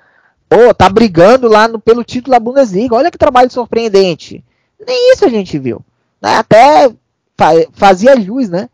[0.47, 2.95] pô, tá brigando lá no, pelo título da Bundesliga.
[2.95, 4.41] Olha que trabalho surpreendente.
[4.87, 5.83] Nem isso a gente viu
[6.21, 6.91] né, até
[7.73, 8.69] fazia luz, né?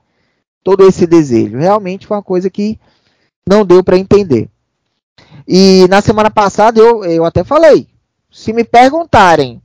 [0.64, 1.58] Todo esse desejo.
[1.58, 2.80] Realmente foi uma coisa que
[3.48, 4.50] não deu para entender.
[5.48, 7.88] E na semana passada eu, eu até falei,
[8.32, 9.62] se me perguntarem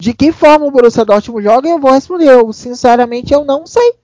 [0.00, 2.30] de que forma o Borussia Dortmund joga, eu vou responder.
[2.30, 3.94] Eu, sinceramente, eu não sei.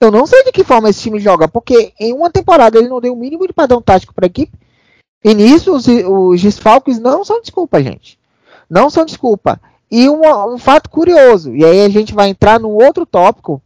[0.00, 3.00] Eu não sei de que forma esse time joga, porque em uma temporada ele não
[3.00, 4.52] deu o mínimo de padrão tático para a equipe.
[5.22, 8.18] E nisso os, os desfalques não são desculpa, gente.
[8.68, 9.60] Não são desculpa.
[9.90, 10.20] E um,
[10.54, 13.60] um, fato curioso, e aí a gente vai entrar num outro tópico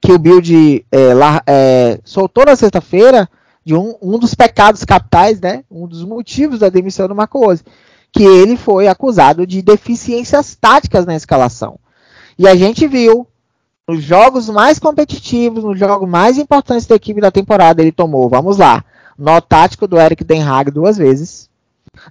[0.00, 3.28] que o Build é, lá, é, soltou na sexta-feira,
[3.64, 5.64] de um, um, dos pecados capitais, né?
[5.70, 7.62] Um dos motivos da demissão do Marco Rose,
[8.10, 11.78] que ele foi acusado de deficiências táticas na escalação.
[12.38, 13.26] E a gente viu
[13.86, 18.56] nos jogos mais competitivos, nos jogos mais importantes da equipe da temporada, ele tomou, vamos
[18.56, 18.84] lá,
[19.18, 21.48] nó tático do Eric Den Haag duas vezes,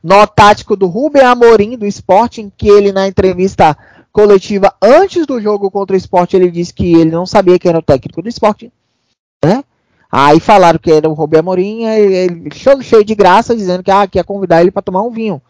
[0.03, 3.77] no tático do Rubem Amorim do Sporting, que ele na entrevista
[4.11, 7.79] coletiva antes do jogo contra o Sporting, ele disse que ele não sabia quem era
[7.79, 8.71] o técnico do Sporting,
[9.43, 9.63] né?
[10.11, 14.05] Aí falaram que era o Rubem Amorim, ele cheio, cheio de graça, dizendo que, ah,
[14.05, 15.41] que ia convidar ele para tomar um vinho.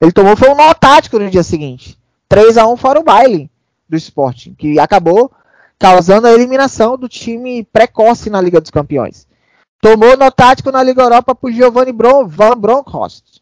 [0.00, 1.98] Ele tomou foi um nó tático no dia seguinte.
[2.28, 3.50] 3 a 1 fora o baile
[3.88, 5.30] do Sporting, que acabou
[5.78, 9.26] causando a eliminação do time precoce na Liga dos Campeões.
[9.80, 13.40] Tomou no tático na Liga Europa por Giovanni Bron Van Bronckhorst,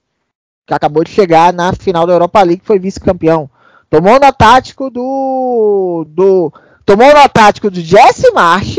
[0.67, 3.51] que acabou de chegar na final da Europa League, foi vice-campeão.
[3.91, 6.53] Tomou no tático do, do
[6.85, 8.77] tomou no tático do Jesse March,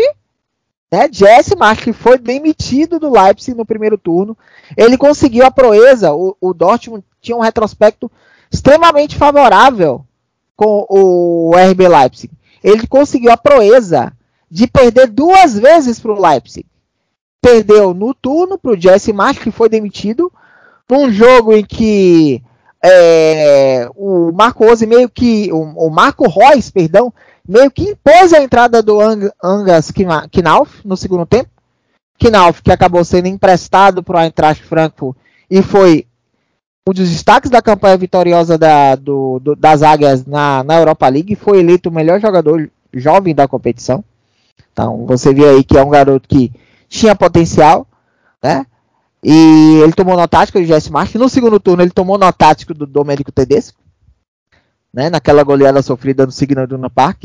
[0.91, 1.07] né?
[1.11, 4.37] Jesse March que foi demitido do Leipzig no primeiro turno.
[4.75, 8.11] Ele conseguiu a proeza, o, o Dortmund tinha um retrospecto
[8.51, 10.05] extremamente favorável
[10.55, 12.31] com o RB Leipzig.
[12.63, 14.13] Ele conseguiu a proeza
[14.49, 16.65] de perder duas vezes para o Leipzig.
[17.41, 20.31] Perdeu no turno para o Jesse March, que foi demitido,
[20.89, 22.41] num jogo em que
[22.83, 25.51] é, o Marco Rose meio que.
[25.51, 27.11] O, o, Marco Reus, perdão,
[27.47, 29.91] meio que impôs a entrada do Ang, Angas
[30.31, 31.49] Knauf no segundo tempo.
[32.19, 35.17] Knauf, que acabou sendo emprestado para o Eintracht Frankfurt
[35.49, 36.07] e foi
[36.87, 41.35] um dos destaques da campanha vitoriosa da, do, do, das Águias na, na Europa League,
[41.35, 44.03] foi eleito o melhor jogador jovem da competição.
[44.71, 46.51] Então, você vê aí que é um garoto que
[46.87, 47.87] tinha potencial,
[48.41, 48.65] né?
[49.27, 51.15] E ele tomou no tático do Jesse March.
[51.15, 53.81] No segundo turno, ele tomou no tático do Domenico Tedesco,
[54.93, 55.09] né?
[55.09, 57.23] Naquela goleada sofrida no Signal Iduna Park.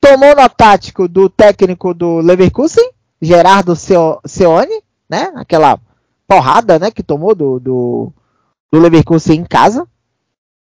[0.00, 2.88] Tomou no tático do técnico do Leverkusen,
[3.20, 5.32] Gerardo Seone, né?
[5.34, 5.80] Aquela
[6.24, 6.92] porrada, né?
[6.92, 8.12] Que tomou do, do
[8.70, 9.88] do Leverkusen em casa.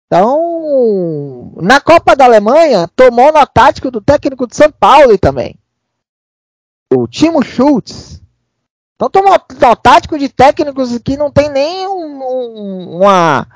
[0.06, 5.54] Então, na Copa da Alemanha, tomou no tático do técnico de São Paulo também.
[6.92, 8.17] O Timo Schultz.
[8.98, 13.46] Então tomou no tático de técnicos que não tem nem um, um, uma,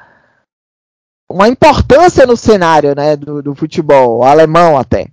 [1.28, 5.08] uma importância no cenário né, do, do futebol alemão até.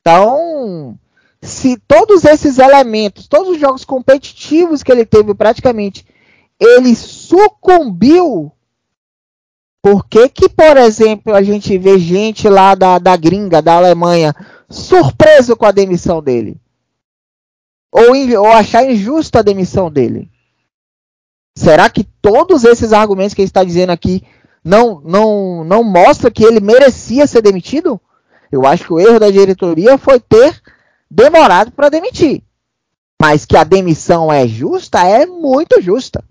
[0.00, 0.98] Então,
[1.42, 6.06] se todos esses elementos, todos os jogos competitivos que ele teve praticamente
[6.58, 8.50] ele sucumbiu.
[9.80, 14.34] Por que, que, por exemplo, a gente vê gente lá da, da gringa, da Alemanha,
[14.68, 16.56] surpreso com a demissão dele?
[17.90, 20.30] Ou, ou achar injusta a demissão dele?
[21.56, 24.24] Será que todos esses argumentos que ele está dizendo aqui
[24.64, 28.00] não, não, não mostra que ele merecia ser demitido?
[28.50, 30.60] Eu acho que o erro da diretoria foi ter
[31.10, 32.42] demorado para demitir.
[33.20, 36.24] Mas que a demissão é justa, é muito justa.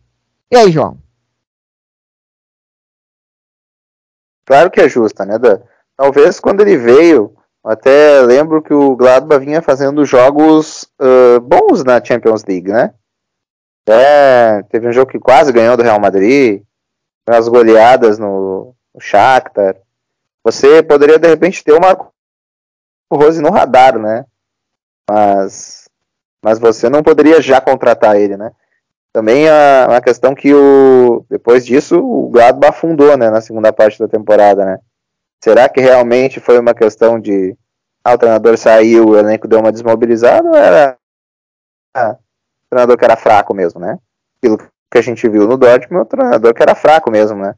[0.49, 0.97] E aí, João?
[4.45, 5.59] Claro que é justa, né, Dan?
[5.97, 7.36] Talvez quando ele veio,
[7.67, 12.93] até lembro que o Gladbach vinha fazendo jogos uh, bons na Champions League, né?
[13.89, 16.63] É, teve um jogo que quase ganhou do Real Madrid,
[17.27, 19.77] umas goleadas no, no Shakhtar.
[20.43, 22.13] Você poderia de repente ter o Marco
[23.11, 24.25] Rose no radar, né?
[25.09, 25.89] Mas,
[26.43, 28.51] mas você não poderia já contratar ele, né?
[29.13, 33.99] Também a, uma questão que o, depois disso o Gladbach afundou né, na segunda parte
[33.99, 34.65] da temporada.
[34.65, 34.79] Né?
[35.43, 37.55] Será que realmente foi uma questão de
[38.03, 40.97] ah, o treinador saiu, o elenco deu uma desmobilizada ou era
[41.93, 43.99] ah, o treinador que era fraco mesmo, né?
[44.37, 47.55] Aquilo que a gente viu no Dortmund, o treinador que era fraco mesmo, né?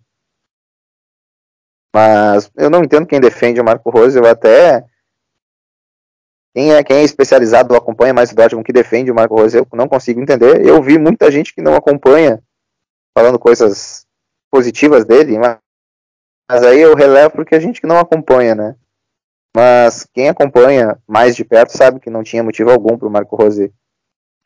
[1.93, 4.85] Mas eu não entendo quem defende o Marco Rose, eu até
[6.55, 9.67] quem é, quem é especializado acompanha mais o Dortmund, que defende o Marco Rose, eu
[9.73, 10.65] não consigo entender.
[10.65, 12.41] Eu vi muita gente que não acompanha
[13.15, 14.05] falando coisas
[14.51, 15.57] positivas dele, mas,
[16.49, 18.75] mas aí eu relevo porque a gente que não acompanha, né?
[19.55, 23.35] Mas quem acompanha mais de perto sabe que não tinha motivo algum para o Marco
[23.35, 23.71] Rose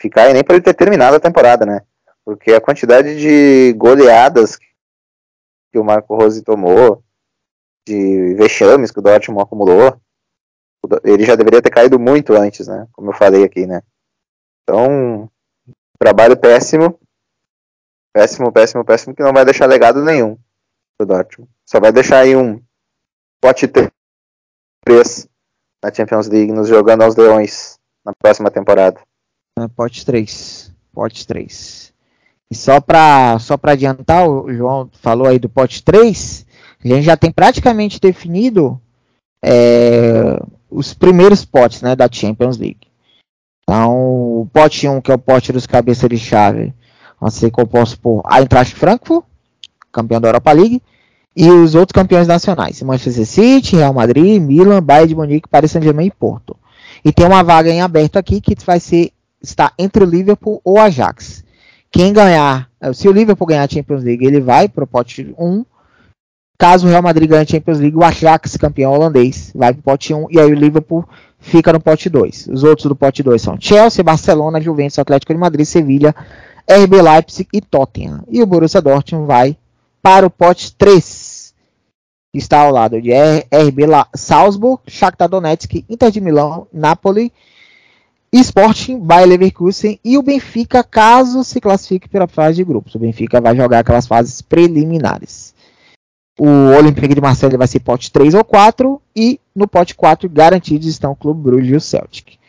[0.02, 1.82] ficar e nem para ele ter terminado a temporada, né?
[2.26, 7.02] Porque a quantidade de goleadas que o Marco Rose tomou,
[7.88, 9.98] de vexames que o Dortmund acumulou,
[11.06, 12.86] ele já deveria ter caído muito antes, né?
[12.92, 13.82] Como eu falei aqui, né?
[14.64, 15.30] Então,
[15.98, 17.00] trabalho péssimo.
[18.14, 20.38] Péssimo, péssimo, péssimo, que não vai deixar legado nenhum
[21.06, 21.50] Dortmund.
[21.66, 22.62] Só vai deixar aí um
[23.42, 25.28] pote 3
[25.84, 29.00] na Champions League, nos jogando aos leões na próxima temporada.
[29.60, 30.72] É, pote 3.
[30.94, 31.94] Pote 3.
[32.52, 36.46] E só para só pra adiantar, o João falou aí do pote 3,
[36.84, 38.80] a gente já tem praticamente definido
[39.44, 40.40] é,
[40.70, 42.88] os primeiros potes né, da Champions League.
[43.64, 46.74] Então, o pote 1, que é o pote dos cabeças de chave,
[47.20, 49.26] vai ser composto por Eintracht Frankfurt,
[49.92, 50.82] campeão da Europa League,
[51.36, 56.08] e os outros campeões nacionais, Manchester City, Real Madrid, Milan, Bayern de Munique, Paris Saint-Germain
[56.08, 56.56] e Porto.
[57.04, 59.12] E tem uma vaga em aberto aqui que vai ser
[59.42, 61.44] está entre o Liverpool ou Ajax.
[61.92, 65.66] Quem ganhar, se o Liverpool ganhar a Champions League, ele vai para o pote 1
[66.58, 69.84] Caso o Real Madrid ganhe a Champions League, o Ajax, campeão holandês, vai para o
[69.84, 71.04] pote 1 e aí o Liverpool
[71.40, 72.48] fica no pote 2.
[72.48, 76.16] Os outros do pote 2 são Chelsea, Barcelona, Juventus, Atlético de Madrid, Sevilha,
[76.66, 78.24] RB Leipzig e Tottenham.
[78.30, 79.58] E o Borussia Dortmund vai
[80.02, 81.23] para o pote 3.
[82.34, 83.84] Está ao lado de RB
[84.16, 87.32] Salzburg, Shakhtar Donetsk, Inter de Milão, Napoli,
[88.32, 92.96] Sporting, Bayer Leverkusen e o Benfica, caso se classifique pela fase de grupos.
[92.96, 95.54] O Benfica vai jogar aquelas fases preliminares.
[96.40, 100.88] O Olympique de Marseille vai ser pote 3 ou 4 e no pote 4 garantidos
[100.88, 102.40] estão o Clube Bruges e o Celtic.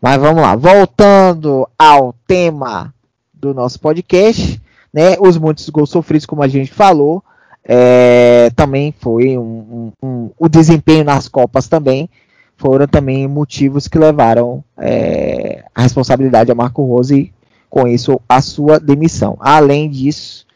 [0.00, 2.94] Mas vamos lá, voltando ao tema
[3.32, 4.60] do nosso podcast,
[4.92, 5.16] né?
[5.18, 7.24] Os muitos gols sofridos, como a gente falou,
[7.70, 12.08] é, também foi um, um, um, o desempenho nas Copas também
[12.56, 17.32] foram também motivos que levaram é, a responsabilidade a Marco Rose e
[17.70, 19.36] com isso a sua demissão.
[19.38, 20.46] Além disso,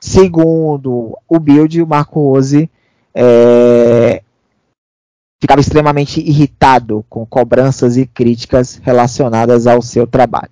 [0.00, 2.70] segundo o Build, o Marco Rose
[3.12, 4.22] é,
[5.40, 10.50] ficava extremamente irritado com cobranças e críticas relacionadas ao seu trabalho.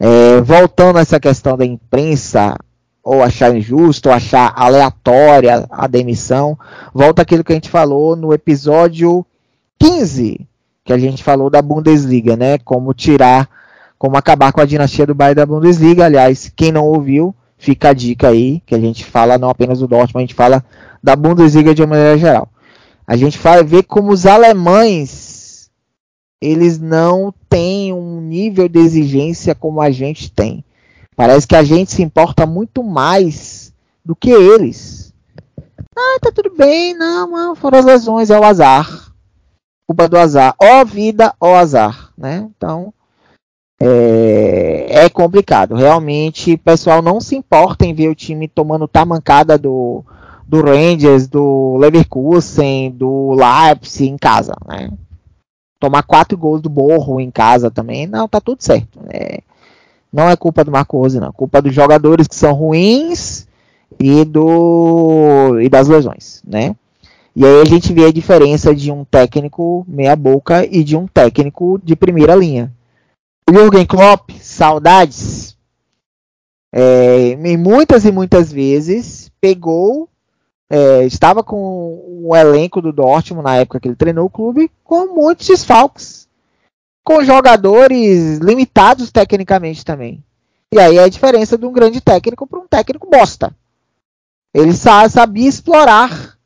[0.00, 2.56] É, voltando a essa questão da imprensa,
[3.02, 6.58] ou achar injusto, ou achar aleatória a demissão,
[6.92, 9.24] volta aquilo que a gente falou no episódio
[9.78, 10.46] 15,
[10.84, 12.58] que a gente falou da Bundesliga, né?
[12.58, 13.48] Como tirar,
[13.98, 16.04] como acabar com a dinastia do Bayern da Bundesliga.
[16.04, 19.88] Aliás, quem não ouviu, fica a dica aí, que a gente fala não apenas do
[19.88, 20.64] Dortmund, a gente fala
[21.02, 22.48] da Bundesliga de uma maneira geral.
[23.06, 25.38] A gente fala, vê como os alemães
[26.40, 30.64] eles não têm um nível de exigência como a gente tem.
[31.18, 35.12] Parece que a gente se importa muito mais do que eles.
[35.96, 39.12] Ah, tá tudo bem, não, não foram as lesões, é o azar.
[39.84, 40.54] Culpa do azar.
[40.62, 42.48] Ó vida, ó azar, né?
[42.56, 42.94] Então,
[43.80, 45.74] é, é, complicado.
[45.74, 50.04] Realmente, o pessoal não se importa em ver o time tomando tamancada do,
[50.46, 54.88] do Rangers, do Leverkusen, do Leipzig em casa, né?
[55.80, 59.00] Tomar quatro gols do Borro em casa também, não, tá tudo certo.
[59.02, 59.38] Né?
[60.12, 61.32] Não é culpa do Marco Rose, não.
[61.32, 63.46] Culpa dos jogadores que são ruins
[64.00, 66.74] e do e das lesões, né?
[67.36, 71.06] E aí a gente vê a diferença de um técnico meia boca e de um
[71.06, 72.72] técnico de primeira linha.
[73.48, 75.56] O Jürgen Klopp, saudades.
[76.72, 80.08] É, muitas e muitas vezes pegou,
[80.68, 85.14] é, estava com o elenco do Dortmund na época que ele treinou o clube com
[85.14, 86.27] muitos desfalques
[87.08, 90.22] com jogadores limitados tecnicamente também.
[90.70, 93.56] E aí é a diferença de um grande técnico para um técnico bosta.
[94.52, 96.36] Ele sabia explorar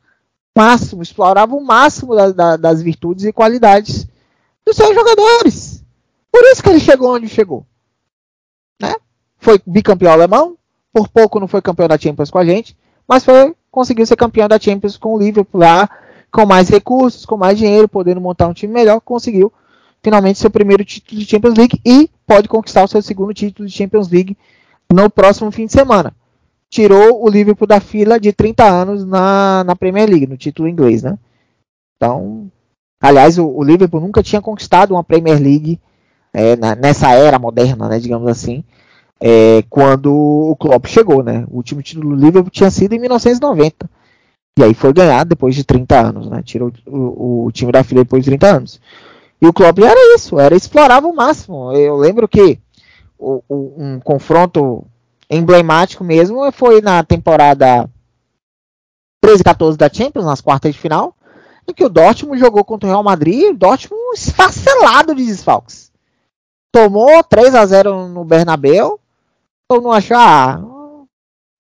[0.55, 4.07] o máximo, explorava o máximo da, da, das virtudes e qualidades
[4.65, 5.85] dos seus jogadores.
[6.31, 7.67] Por isso que ele chegou onde chegou.
[8.81, 8.95] Né?
[9.39, 10.57] Foi bicampeão alemão,
[10.93, 14.47] por pouco não foi campeão da Champions com a gente, mas foi conseguiu ser campeão
[14.47, 15.91] da Champions com o Liverpool lá,
[16.31, 19.53] com mais recursos, com mais dinheiro, podendo montar um time melhor, conseguiu
[20.03, 23.75] finalmente seu primeiro título de Champions League e pode conquistar o seu segundo título de
[23.75, 24.37] Champions League
[24.93, 26.15] no próximo fim de semana.
[26.69, 31.03] Tirou o Liverpool da fila de 30 anos na, na Premier League, no título inglês,
[31.03, 31.19] né?
[31.97, 32.51] Então,
[33.01, 35.79] aliás, o, o Liverpool nunca tinha conquistado uma Premier League
[36.33, 38.65] é, na, nessa era moderna, né, digamos assim,
[39.21, 41.45] é, quando o Klopp chegou, né?
[41.49, 43.89] O último título do Liverpool tinha sido em 1990.
[44.59, 46.43] E aí foi ganhado depois de 30 anos, né?
[46.43, 48.81] Tirou o, o time da fila depois de 30 anos.
[49.43, 51.73] E o Klopp era isso, era explorava o máximo.
[51.73, 52.61] Eu lembro que
[53.19, 54.87] o, o, um confronto
[55.29, 57.91] emblemático mesmo foi na temporada
[59.21, 61.17] 13 14 da Champions, nas quartas de final,
[61.67, 65.91] em que o Dortmund jogou contra o Real Madrid, o Dortmund esfacelado de desfalques.
[66.71, 69.01] Tomou 3 a 0 no Bernabéu,
[69.67, 70.61] todo mundo achou, ah,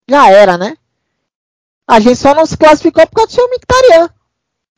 [0.08, 0.76] já era, né?
[1.84, 4.08] A gente só não se classificou por causa do seu Mictarian.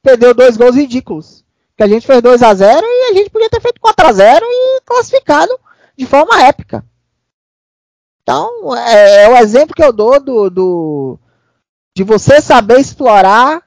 [0.02, 1.43] Perdeu dois gols ridículos
[1.76, 4.12] que a gente fez 2 a 0 e a gente podia ter feito 4 a
[4.12, 5.58] 0 e classificado
[5.96, 6.84] de forma épica.
[8.22, 11.18] Então, é, é o exemplo que eu dou do, do,
[11.94, 13.62] de você saber explorar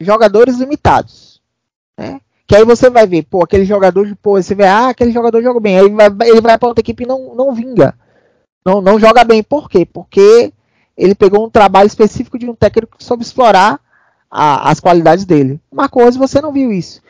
[0.00, 1.40] jogadores limitados.
[1.96, 2.20] Né?
[2.46, 5.60] Que aí você vai ver, pô, aquele jogador, pô, você vê, ah, aquele jogador joga
[5.60, 5.78] bem.
[5.78, 7.94] Aí ele vai, ele vai para outra equipe e não, não vinga.
[8.66, 9.42] Não, não joga bem.
[9.42, 9.86] Por quê?
[9.86, 10.52] Porque
[10.96, 13.80] ele pegou um trabalho específico de um técnico que soube explorar
[14.28, 15.60] a, as qualidades dele.
[15.72, 17.00] Marco Rose, você não viu isso.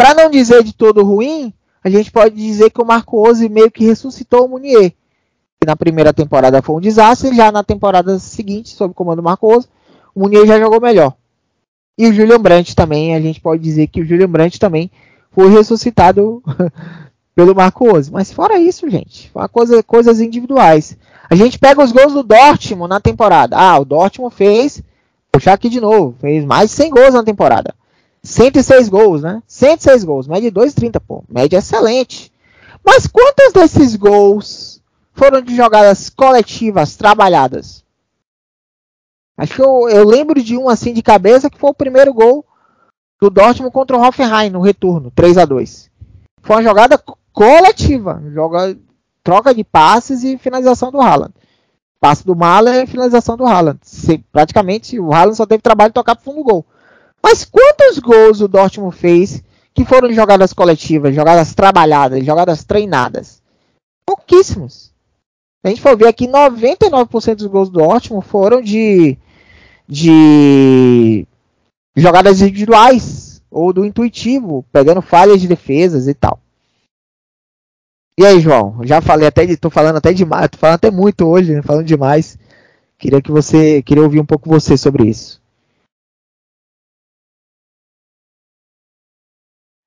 [0.00, 1.52] Para não dizer de todo ruim,
[1.84, 4.92] a gente pode dizer que o Marco Rose meio que ressuscitou o Munier.
[5.60, 9.22] Que na primeira temporada foi um desastre, já na temporada seguinte, sob o comando do
[9.22, 9.68] Marco Rose,
[10.14, 11.12] o Munier já jogou melhor.
[11.98, 14.90] E o Julian Brandt também, a gente pode dizer que o Julian Brandt também
[15.32, 16.42] foi ressuscitado
[17.36, 18.10] pelo Marco Rose.
[18.10, 20.96] Mas fora isso, gente, coisa, coisas individuais.
[21.28, 23.54] A gente pega os gols do Dortmund na temporada.
[23.54, 24.82] Ah, o Dortmund fez,
[25.30, 27.74] puxar aqui de novo, fez mais de 100 gols na temporada.
[28.22, 29.42] 106 gols, né?
[29.46, 31.24] 106 gols, média de 2,30, pô.
[31.28, 32.32] Média excelente.
[32.84, 37.84] Mas quantos desses gols foram de jogadas coletivas, trabalhadas?
[39.36, 42.44] Acho que eu, eu lembro de um assim de cabeça que foi o primeiro gol
[43.20, 45.90] do Dortmund contra o Hoffenheim no retorno, 3 a 2
[46.42, 47.02] Foi uma jogada
[47.32, 48.76] coletiva, joga,
[49.22, 51.32] troca de passes e finalização do Haaland.
[51.98, 53.78] Passe do Mahler e finalização do Haaland.
[53.82, 56.66] Se, praticamente o Haaland só teve trabalho de tocar pro fundo do gol.
[57.22, 59.42] Mas quantos gols o Dortmund fez
[59.72, 63.42] que foram jogadas coletivas, jogadas trabalhadas, jogadas treinadas?
[64.04, 64.92] Pouquíssimos.
[65.62, 69.16] A gente for ver aqui, 99% dos gols do Dortmund foram de,
[69.86, 71.26] de
[71.94, 76.40] jogadas individuais ou do intuitivo, pegando falhas de defesas e tal.
[78.18, 78.80] E aí, João?
[78.84, 81.62] Já falei até de, tô falando até demais, tô falando até muito hoje, né?
[81.62, 82.38] falando demais.
[82.98, 85.39] Queria que você, queria ouvir um pouco você sobre isso.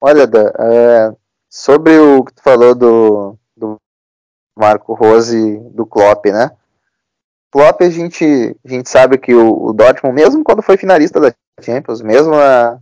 [0.05, 1.15] Olha, Dan, é,
[1.49, 3.77] sobre o que tu falou do, do
[4.53, 6.51] Marco Rose do Klopp, né?
[7.49, 8.25] Klopp a gente,
[8.65, 12.81] a gente sabe que o, o Dortmund, mesmo quando foi finalista da Champions, mesmo na,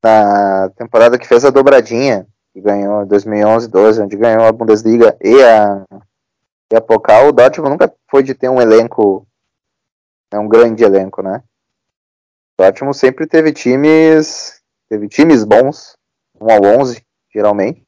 [0.00, 5.16] na temporada que fez a dobradinha, que ganhou em 2011, 12, onde ganhou a Bundesliga
[5.20, 5.84] e a,
[6.72, 9.26] e a Pokal, o Dortmund nunca foi de ter um elenco,
[10.30, 11.42] é um grande elenco, né?
[12.56, 15.97] O Dortmund sempre teve times, teve times bons,
[16.40, 17.82] 1 ao 11, geralmente.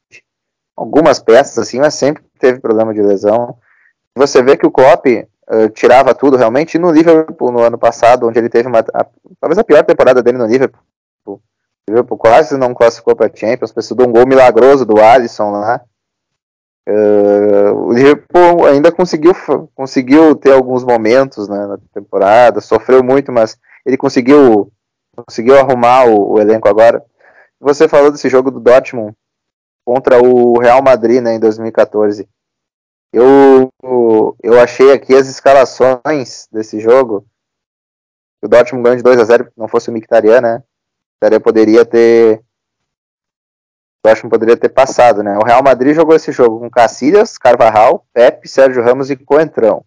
[0.76, 3.56] Algumas peças assim, mas sempre teve problema de lesão.
[4.16, 8.38] Você vê que o Klopp uh, tirava tudo realmente, no Liverpool no ano passado, onde
[8.38, 9.06] ele teve uma, a,
[9.40, 10.82] talvez a pior temporada dele no Liverpool,
[11.90, 15.80] Liverpool quase não classificou para Champions, precisou de um gol milagroso do Alisson lá.
[16.88, 19.34] Uh, o Liverpool ainda conseguiu,
[19.74, 24.72] conseguiu ter alguns momentos né, na temporada, sofreu muito, mas ele conseguiu,
[25.14, 27.04] conseguiu arrumar o, o, elenco agora.
[27.60, 29.14] Você falou desse jogo do Dortmund
[29.84, 32.28] contra o Real Madrid né, em 2014.
[33.12, 33.70] Eu,
[34.42, 37.26] eu achei aqui as escalações desse jogo.
[38.42, 40.62] O Dortmund ganhou de 2 a 0 não fosse o Mkhitaryan, né?
[41.20, 42.42] Mkhitaryan poderia ter
[44.08, 45.36] acho que poderia ter passado, né?
[45.36, 49.84] O Real Madrid jogou esse jogo com Cacilhas, Carvajal, Pepe, Sérgio Ramos e Coentrão.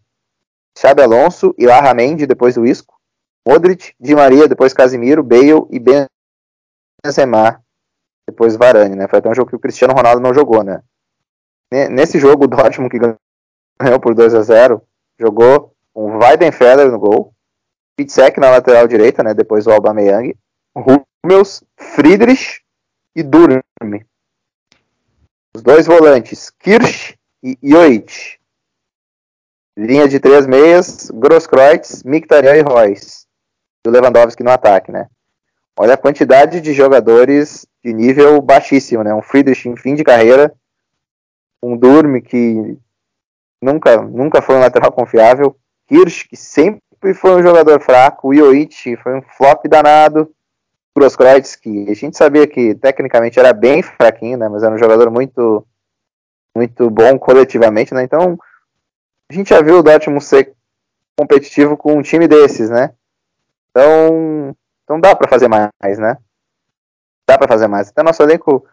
[0.78, 2.94] Xabi Alonso e Larra Mendy depois do Isco.
[3.48, 5.80] Modric, Di Maria, depois Casimiro, Bale e
[7.04, 7.63] Benzema,
[8.28, 9.08] depois Varane, né?
[9.08, 10.82] Foi até um jogo que o Cristiano Ronaldo não jogou, né?
[11.90, 13.00] Nesse jogo, o Dortmund que
[13.80, 14.82] ganhou por 2 a 0
[15.20, 17.34] jogou com Weidenfeller no gol,
[17.96, 19.34] Pitzek na lateral direita, né?
[19.34, 20.36] Depois o Aubameyang,
[20.76, 22.62] Hummels, Friedrich
[23.16, 24.06] e Durmi.
[25.56, 28.40] Os dois volantes, Kirsch e Joit.
[29.78, 33.26] Linha de três meias, Grosskreutz, Mkhitaryan e Royce.
[33.86, 35.08] E o Lewandowski no ataque, né?
[35.78, 39.14] Olha a quantidade de jogadores de nível baixíssimo, né?
[39.14, 40.54] Um Friedrich em fim de carreira,
[41.62, 42.78] um Durmi que
[43.62, 45.58] nunca, nunca foi um lateral confiável,
[45.88, 50.32] Kirsch que sempre foi um jogador fraco, Joit foi um flop danado,
[50.96, 55.10] Grosskreutz, que a gente sabia que tecnicamente era bem fraquinho, né, mas era um jogador
[55.10, 55.66] muito
[56.56, 58.04] muito bom coletivamente, né?
[58.04, 58.38] Então,
[59.28, 60.54] a gente já viu o Dortmund ser
[61.18, 62.94] competitivo com um time desses, né?
[63.72, 66.18] Então, então dá para fazer mais, né?
[67.28, 67.90] Dá para fazer mais.
[67.90, 68.66] Até nosso elenco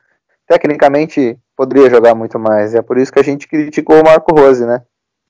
[0.47, 2.75] tecnicamente poderia jogar muito mais.
[2.75, 4.83] E é por isso que a gente criticou o Marco Rose, né?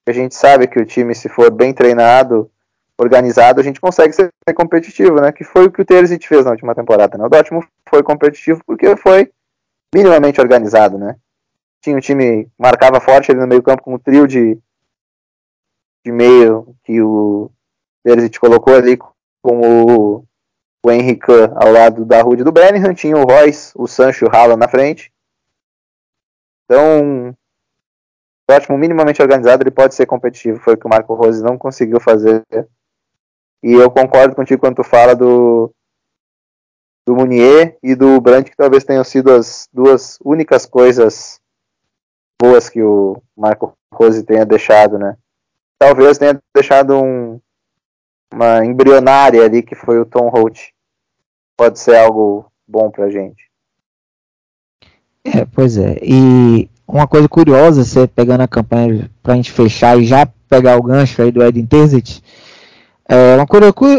[0.06, 2.50] A gente sabe que o time, se for bem treinado,
[2.98, 5.30] organizado, a gente consegue ser competitivo, né?
[5.30, 7.24] Que foi o que o Terzic fez na última temporada, né?
[7.24, 9.30] O Dortmund foi competitivo porque foi
[9.94, 11.16] minimamente organizado, né?
[11.82, 14.58] Tinha um time marcava forte ali no meio campo com um trio de,
[16.04, 17.50] de meio que o
[18.02, 18.98] Terzic colocou ali
[19.42, 20.24] com o,
[20.84, 24.30] o Henrique ao lado da Rude do Bellingham, tinha o Royce, o Sancho e o
[24.30, 25.12] Haaland na frente.
[26.64, 27.34] Então, o
[28.48, 32.00] Dortmund minimamente organizado, ele pode ser competitivo, foi o que o Marco Rose não conseguiu
[32.00, 32.44] fazer
[33.62, 35.72] e eu concordo contigo quando tu fala do,
[37.06, 41.38] do Munier e do Brandt, que talvez tenham sido as duas únicas coisas
[42.40, 45.16] boas que o Marco Rose tenha deixado, né?
[45.78, 47.38] Talvez tenha deixado um,
[48.32, 50.70] uma embrionária ali que foi o Tom Holt.
[51.56, 53.50] Pode ser algo bom pra gente.
[55.24, 55.98] É, pois é.
[56.02, 60.82] E uma coisa curiosa, você pegando a campanha pra gente fechar e já pegar o
[60.82, 62.22] gancho aí do Edin Terzic,
[63.08, 63.46] é, uma,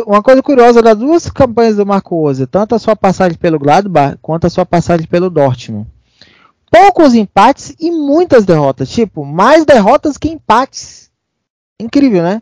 [0.06, 4.18] uma, coisa curiosa das duas campanhas do Marco Rose, tanto a sua passagem pelo Gladbach
[4.22, 5.86] quanto a sua passagem pelo Dortmund.
[6.72, 8.90] Poucos empates e muitas derrotas.
[8.90, 11.12] Tipo, mais derrotas que empates.
[11.78, 12.42] Incrível, né?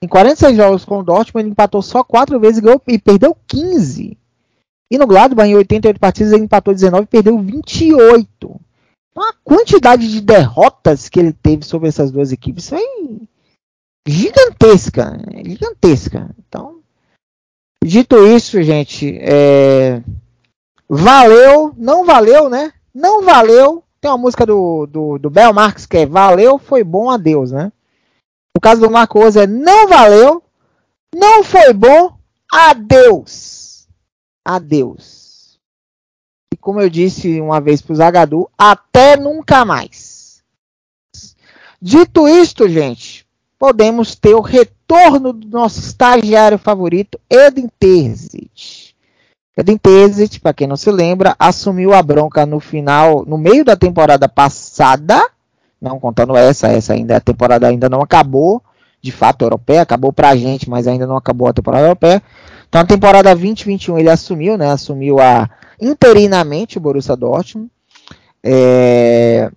[0.00, 3.36] Em 46 jogos com o Dortmund, ele empatou só 4 vezes e, ganhou, e perdeu
[3.46, 4.16] 15.
[4.90, 8.28] E no Gladbach, em 88 partidas, ele empatou 19 e perdeu 28.
[9.10, 12.80] Então, a quantidade de derrotas que ele teve sobre essas duas equipes foi
[14.06, 16.30] gigantesca, gigantesca.
[16.38, 16.78] Então,
[17.84, 20.02] Dito isso, gente, é...
[20.88, 22.72] valeu, não valeu, né?
[22.94, 23.84] Não valeu.
[24.00, 27.72] Tem uma música do, do, do Bel Marques que é Valeu, foi bom, adeus, né?
[28.56, 30.42] No caso do Marcos é Não valeu,
[31.14, 32.18] não foi bom,
[32.50, 33.86] adeus.
[34.44, 35.58] Adeus.
[36.52, 40.42] E como eu disse uma vez para o Zagadu, até nunca mais.
[41.80, 43.26] Dito isto, gente,
[43.58, 48.94] podemos ter o retorno do nosso estagiário favorito, Edin Terzic.
[49.56, 53.76] Edin Terzic, para quem não se lembra, assumiu a bronca no final, no meio da
[53.76, 55.28] temporada passada,
[55.80, 58.62] não contando essa, essa ainda a temporada ainda não acabou,
[59.00, 62.22] de fato europeia, acabou para a gente, mas ainda não acabou a temporada europeia.
[62.68, 64.70] Então a temporada 2021 ele assumiu, né?
[64.70, 65.48] Assumiu a
[65.80, 67.70] interinamente o Borussia Dortmund
[68.42, 69.50] é,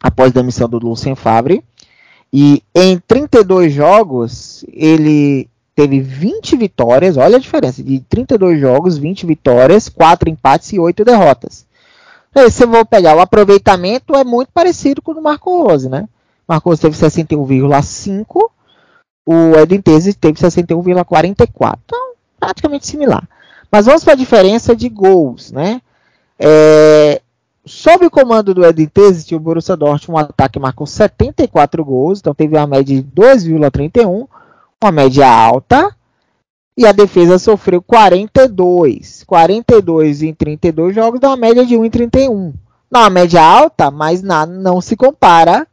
[0.00, 1.62] após a demissão do Lucien Favre.
[2.32, 9.26] E em 32 jogos, ele teve 20 vitórias, olha a diferença, de 32 jogos, 20
[9.26, 11.66] vitórias, 4 empates e 8 derrotas.
[12.34, 15.88] Aí, se eu vou pegar o aproveitamento, é muito parecido com o do Marco Rose,
[15.88, 16.08] né?
[16.48, 18.50] Marco Rose teve 61,5,
[19.26, 21.78] o Edwin Tese teve 61,44.
[21.84, 23.28] Então, praticamente similar.
[23.70, 25.80] Mas vamos para a diferença de gols, né?
[26.38, 27.20] É,
[27.64, 32.34] Sob o comando do Edin Terzic, o Borussia Dortmund, um ataque marcou 74 gols, então
[32.34, 34.26] teve uma média de 2,31,
[34.82, 35.94] uma média alta,
[36.76, 39.24] e a defesa sofreu 42.
[39.24, 42.52] 42 em 32 jogos dá uma média de 1,31.
[42.90, 45.66] Dá uma média alta, mas nada não se compara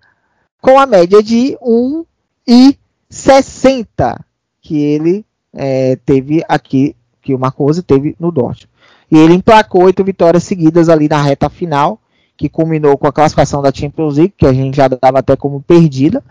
[0.62, 4.20] com a média de 1,60
[4.62, 8.70] que ele é, teve aqui, que o Marcose teve no Dortmund.
[9.12, 12.00] E ele emplacou oito vitórias seguidas ali na reta final,
[12.38, 15.62] que culminou com a classificação da Champions League, que a gente já dava até como
[15.62, 16.24] perdida,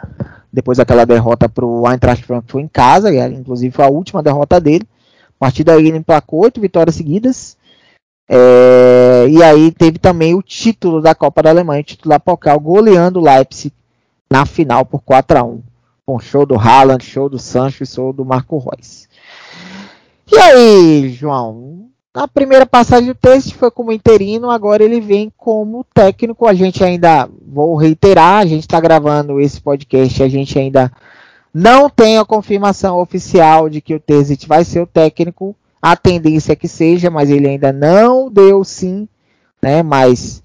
[0.52, 4.86] depois daquela derrota para o Eintracht Frankfurt em casa, inclusive foi a última derrota dele.
[5.38, 7.56] A partir daí ele emplacou oito vitórias seguidas.
[8.28, 12.60] É, e aí teve também o título da Copa da Alemanha, o título da Pokal,
[12.60, 13.72] goleando o Leipzig
[14.30, 15.62] na final por 4 a 1
[16.08, 19.06] com show do Haaland, show do Sancho e show do Marco Reus.
[20.32, 21.90] E aí, João?
[22.18, 26.48] Na primeira passagem do teste foi como interino, agora ele vem como técnico.
[26.48, 30.90] A gente ainda, vou reiterar, a gente está gravando esse podcast, a gente ainda
[31.54, 35.54] não tem a confirmação oficial de que o Tesit vai ser o técnico.
[35.80, 39.06] A tendência é que seja, mas ele ainda não deu sim,
[39.62, 39.84] né?
[39.84, 40.42] Mas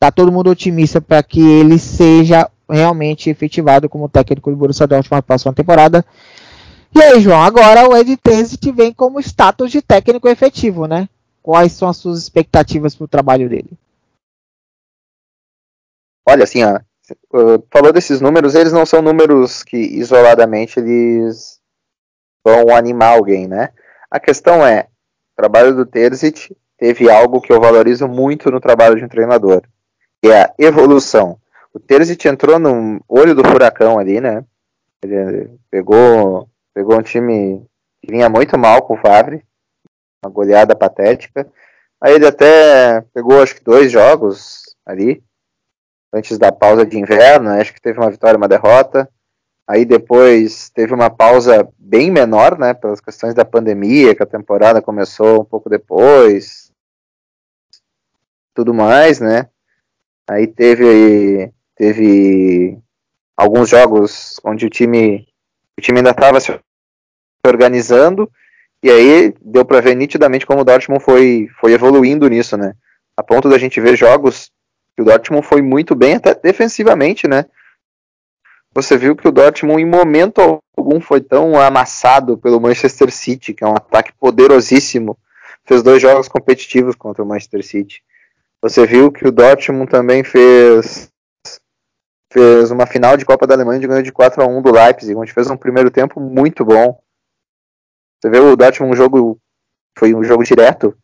[0.00, 5.18] tá todo mundo otimista para que ele seja realmente efetivado como técnico do Borussia Dortmund
[5.18, 6.02] na próxima temporada.
[6.94, 11.08] E aí, João, agora o Ed Terzic vem como status de técnico efetivo, né?
[11.42, 13.70] Quais são as suas expectativas para o trabalho dele?
[16.28, 16.78] Olha, assim, ó,
[17.70, 21.60] falou desses números, eles não são números que isoladamente eles
[22.44, 23.70] vão animar alguém, né?
[24.10, 24.88] A questão é,
[25.32, 29.62] o trabalho do Terzic teve algo que eu valorizo muito no trabalho de um treinador,
[30.22, 31.38] que é a evolução.
[31.72, 34.44] O Terzic entrou no olho do furacão ali, né?
[35.02, 37.66] Ele pegou Pegou um time
[38.02, 39.44] que vinha muito mal com o Favre,
[40.24, 41.50] uma goleada patética.
[42.00, 45.22] Aí ele até pegou acho que dois jogos ali,
[46.12, 49.08] antes da pausa de inverno, acho que teve uma vitória e uma derrota.
[49.68, 54.82] Aí depois teve uma pausa bem menor, né, pelas questões da pandemia, que a temporada
[54.82, 56.72] começou um pouco depois.
[58.54, 59.48] Tudo mais, né?
[60.28, 62.78] Aí teve teve
[63.36, 65.26] alguns jogos onde o time
[65.78, 66.58] o time ainda estava se
[67.46, 68.30] organizando,
[68.82, 72.74] e aí deu para ver nitidamente como o Dortmund foi, foi evoluindo nisso, né?
[73.16, 74.50] A ponto da gente ver jogos
[74.96, 77.46] que o Dortmund foi muito bem, até defensivamente, né?
[78.74, 83.62] Você viu que o Dortmund, em momento algum, foi tão amassado pelo Manchester City, que
[83.62, 85.18] é um ataque poderosíssimo.
[85.64, 88.02] Fez dois jogos competitivos contra o Manchester City.
[88.62, 91.11] Você viu que o Dortmund também fez
[92.32, 95.14] fez uma final de Copa da Alemanha de ganho de 4 a 1 do Leipzig,
[95.14, 96.98] onde fez um primeiro tempo muito bom.
[98.20, 99.38] Você vê o Dortmund um jogo
[99.98, 100.96] foi um jogo direto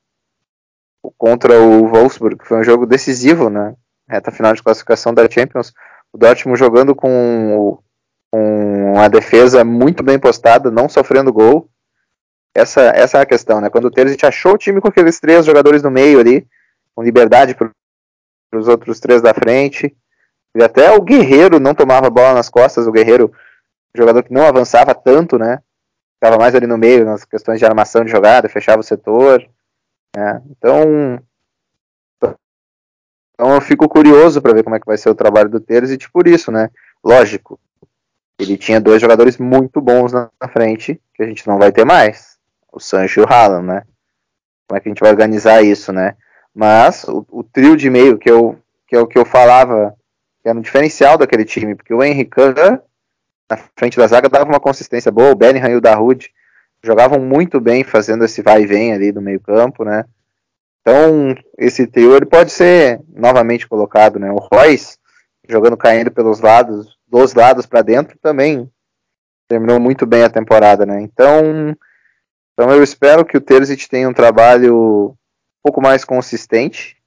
[1.18, 3.74] contra o Wolfsburg, foi um jogo decisivo, né?
[4.08, 5.72] Reta final de classificação da Champions.
[6.12, 7.78] O Dortmund jogando com,
[8.32, 11.68] com defesa muito bem postada, não sofrendo gol.
[12.54, 13.68] Essa, essa é a questão, né?
[13.68, 16.46] Quando o Terzic achou o time com aqueles três jogadores no meio ali,
[16.94, 17.70] com liberdade para
[18.54, 19.94] os outros três da frente,
[20.54, 23.32] e até o Guerreiro não tomava bola nas costas, o Guerreiro,
[23.94, 25.60] jogador que não avançava tanto, né?
[26.14, 29.48] Ficava mais ali no meio, nas questões de armação de jogada, fechava o setor.
[30.16, 30.42] Né?
[30.50, 31.22] Então,
[32.20, 36.10] então eu fico curioso para ver como é que vai ser o trabalho do Terzic
[36.10, 36.70] por isso, né?
[37.04, 37.60] Lógico,
[38.38, 42.36] ele tinha dois jogadores muito bons na frente, que a gente não vai ter mais.
[42.72, 43.82] o Sancho e o Haaland, né?
[44.66, 46.16] Como é que a gente vai organizar isso, né?
[46.54, 49.94] Mas o, o trio de meio que eu que é o que eu falava
[50.48, 52.36] era um diferencial daquele time, porque o Henrique
[53.50, 56.30] na frente da zaga dava uma consistência boa, o Bellingham e o Dahoud
[56.82, 60.04] jogavam muito bem fazendo esse vai e vem ali do meio campo, né?
[60.80, 64.30] Então, esse trio ele pode ser novamente colocado, né?
[64.30, 64.98] O Royce
[65.48, 68.70] jogando caindo pelos lados, dos lados para dentro também
[69.48, 71.00] terminou muito bem a temporada, né?
[71.00, 71.74] Então,
[72.52, 76.97] então eu espero que o Terzic tenha um trabalho um pouco mais consistente,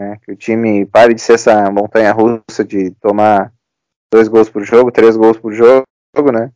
[0.00, 0.16] né?
[0.24, 3.52] Que o time pare de ser essa montanha russa de tomar
[4.10, 5.84] dois gols por jogo, três gols por jogo,
[6.32, 6.50] né?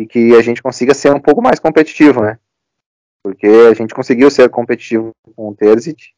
[0.00, 2.38] E que a gente consiga ser um pouco mais competitivo, né?
[3.22, 6.14] Porque a gente conseguiu ser competitivo com o Terzic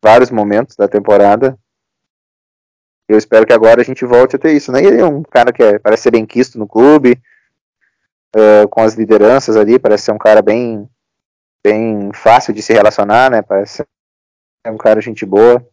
[0.00, 1.58] vários momentos da temporada.
[3.08, 4.82] Eu espero que agora a gente volte a ter isso, né?
[4.82, 7.20] Ele é um cara que é, parece ser bem quisto no clube,
[8.34, 10.88] uh, com as lideranças ali, parece ser um cara bem,
[11.62, 13.42] bem fácil de se relacionar, né?
[13.42, 13.84] Parece
[14.70, 15.66] um cara gente boa,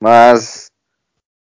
[0.00, 0.70] mas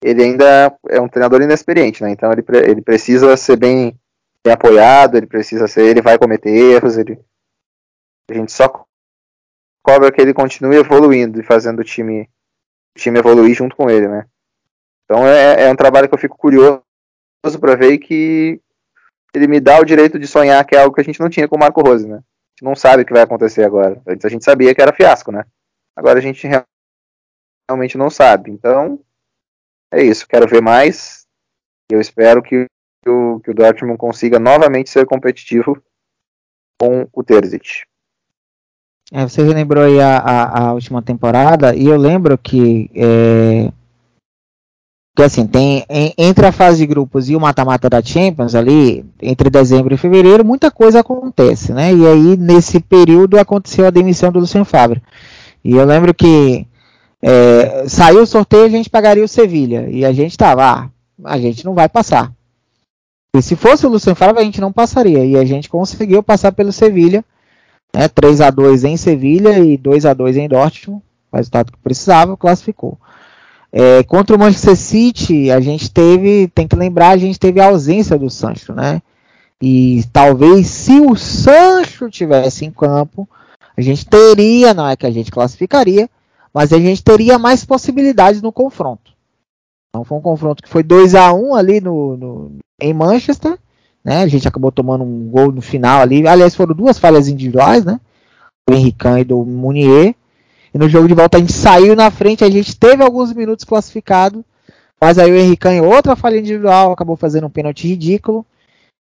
[0.02, 2.12] ele ainda é um treinador inexperiente, né?
[2.12, 4.00] Então ele, ele precisa ser bem,
[4.44, 7.20] bem apoiado, ele precisa ser, ele vai cometer erros, ele
[8.30, 8.68] a gente só
[9.82, 12.30] cobra que ele continue evoluindo e fazendo o time,
[12.96, 14.26] o time evoluir junto com ele, né?
[15.06, 16.84] Então é, é um trabalho que eu fico curioso
[17.60, 18.62] para ver e que
[19.34, 21.48] ele me dá o direito de sonhar, que é algo que a gente não tinha
[21.48, 22.16] com o Marco Rose, né?
[22.16, 24.02] A gente não sabe o que vai acontecer agora.
[24.06, 25.46] Antes a gente sabia que era fiasco, né?
[25.98, 26.48] Agora a gente
[27.68, 28.52] realmente não sabe.
[28.52, 29.00] Então,
[29.92, 30.28] é isso.
[30.28, 31.26] Quero ver mais.
[31.90, 32.68] Eu espero que
[33.08, 35.82] o, que o Dortmund consiga novamente ser competitivo
[36.80, 37.84] com o Terzic.
[39.12, 43.72] É, você lembrou aí a, a, a, última temporada, e eu lembro que, é,
[45.16, 45.86] que assim, tem
[46.18, 50.44] entre a fase de grupos e o mata-mata da Champions ali, entre dezembro e fevereiro,
[50.44, 51.94] muita coisa acontece, né?
[51.94, 55.02] E aí, nesse período, aconteceu a demissão do Lucien Favre.
[55.68, 56.66] E eu lembro que
[57.22, 60.90] é, saiu o sorteio, a gente pagaria o Sevilha, e a gente tava, ah,
[61.26, 62.32] a gente não vai passar.
[63.36, 66.54] E se fosse o Lucien Favre, a gente não passaria, e a gente conseguiu passar
[66.54, 67.22] pelo Sevilha,
[67.94, 71.80] né, 3 a 2 em Sevilha e 2 a 2 em Dortmund, o resultado que
[71.80, 72.98] precisava, classificou.
[73.70, 77.66] É, contra o Manchester City, a gente teve, tem que lembrar, a gente teve a
[77.66, 79.02] ausência do Sancho, né?
[79.62, 83.28] E talvez se o Sancho tivesse em campo,
[83.78, 86.10] a gente teria, não é que a gente classificaria,
[86.52, 89.14] mas a gente teria mais possibilidades no confronto.
[89.90, 92.52] Então foi um confronto que foi 2 a 1 ali no, no,
[92.82, 93.58] em Manchester,
[94.04, 94.24] né?
[94.24, 96.28] A gente acabou tomando um gol no final ali.
[96.28, 98.00] Aliás, foram duas falhas individuais, né?
[98.68, 100.16] Do Henrique e do Munier.
[100.74, 103.64] E no jogo de volta a gente saiu na frente, a gente teve alguns minutos
[103.64, 104.44] classificado.
[105.00, 108.44] Mas aí o Henrique, outra falha individual, acabou fazendo um pênalti ridículo.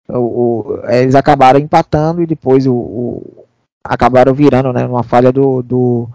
[0.09, 3.45] O, o, eles acabaram empatando e depois o
[3.85, 4.85] acabaram virando, né?
[4.85, 6.09] Uma falha do, do,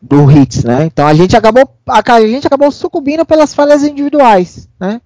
[0.00, 0.84] do Hits, né?
[0.84, 5.00] Então a gente acabou a, gente acabou sucumbindo pelas falhas individuais, né?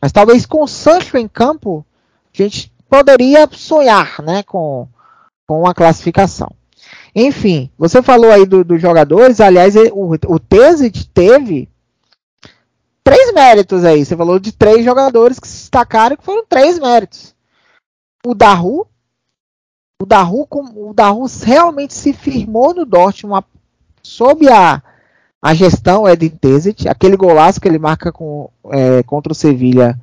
[0.00, 1.84] Mas talvez com o Sancho em campo
[2.32, 4.88] a gente poderia sonhar né, com,
[5.46, 6.50] com a classificação.
[7.14, 11.68] Enfim, você falou aí dos do jogadores, aliás, o, o Tezit teve
[13.04, 14.04] três méritos aí.
[14.04, 17.34] Você falou de três jogadores que se destacaram, que foram três méritos.
[18.24, 18.86] O Daru,
[20.02, 23.44] o Daru, o Daru realmente se firmou no Dortmund
[24.02, 24.82] sob a,
[25.40, 29.98] a gestão Edin Tezit, aquele golaço que ele marca com, é, contra o Sevilha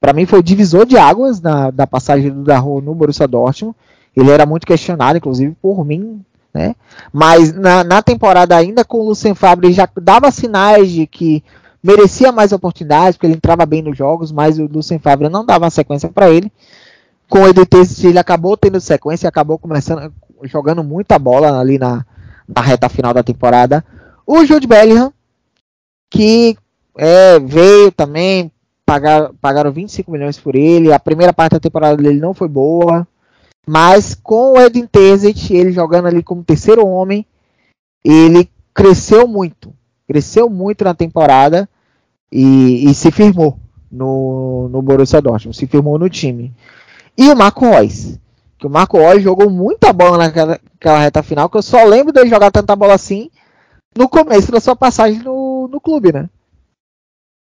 [0.00, 3.74] para mim foi divisor de águas na, da passagem do Darro no Borussia Dortmund.
[4.14, 6.24] Ele era muito questionado, inclusive por mim,
[6.54, 6.76] né?
[7.12, 11.42] Mas na, na temporada ainda com o Lucien Favre já dava sinais de que
[11.82, 15.68] merecia mais oportunidades, porque ele entrava bem nos jogos, mas o Lucien Favre não dava
[15.70, 16.52] sequência para ele.
[17.28, 20.12] Com o EDT, ele acabou tendo sequência, acabou começando
[20.44, 22.04] jogando muita bola ali na,
[22.46, 23.84] na reta final da temporada.
[24.26, 25.12] O Jude Bellingham,
[26.10, 26.56] que
[26.96, 28.50] é, veio também
[28.84, 30.92] pagar, pagaram 25 milhões por ele.
[30.92, 33.06] A primeira parte da temporada dele não foi boa.
[33.66, 37.26] Mas com o Edin Terzic, ele jogando ali como terceiro homem,
[38.04, 39.74] ele cresceu muito.
[40.06, 41.68] Cresceu muito na temporada
[42.30, 43.58] e, e se firmou
[43.90, 45.56] no, no Borussia Dortmund.
[45.56, 46.54] Se firmou no time.
[47.16, 48.18] E o Marco Reus.
[48.58, 52.12] Que o Marco Reus jogou muita bola naquela, naquela reta final, que eu só lembro
[52.12, 53.30] dele jogar tanta bola assim
[53.96, 56.28] no começo da sua passagem no, no clube, né?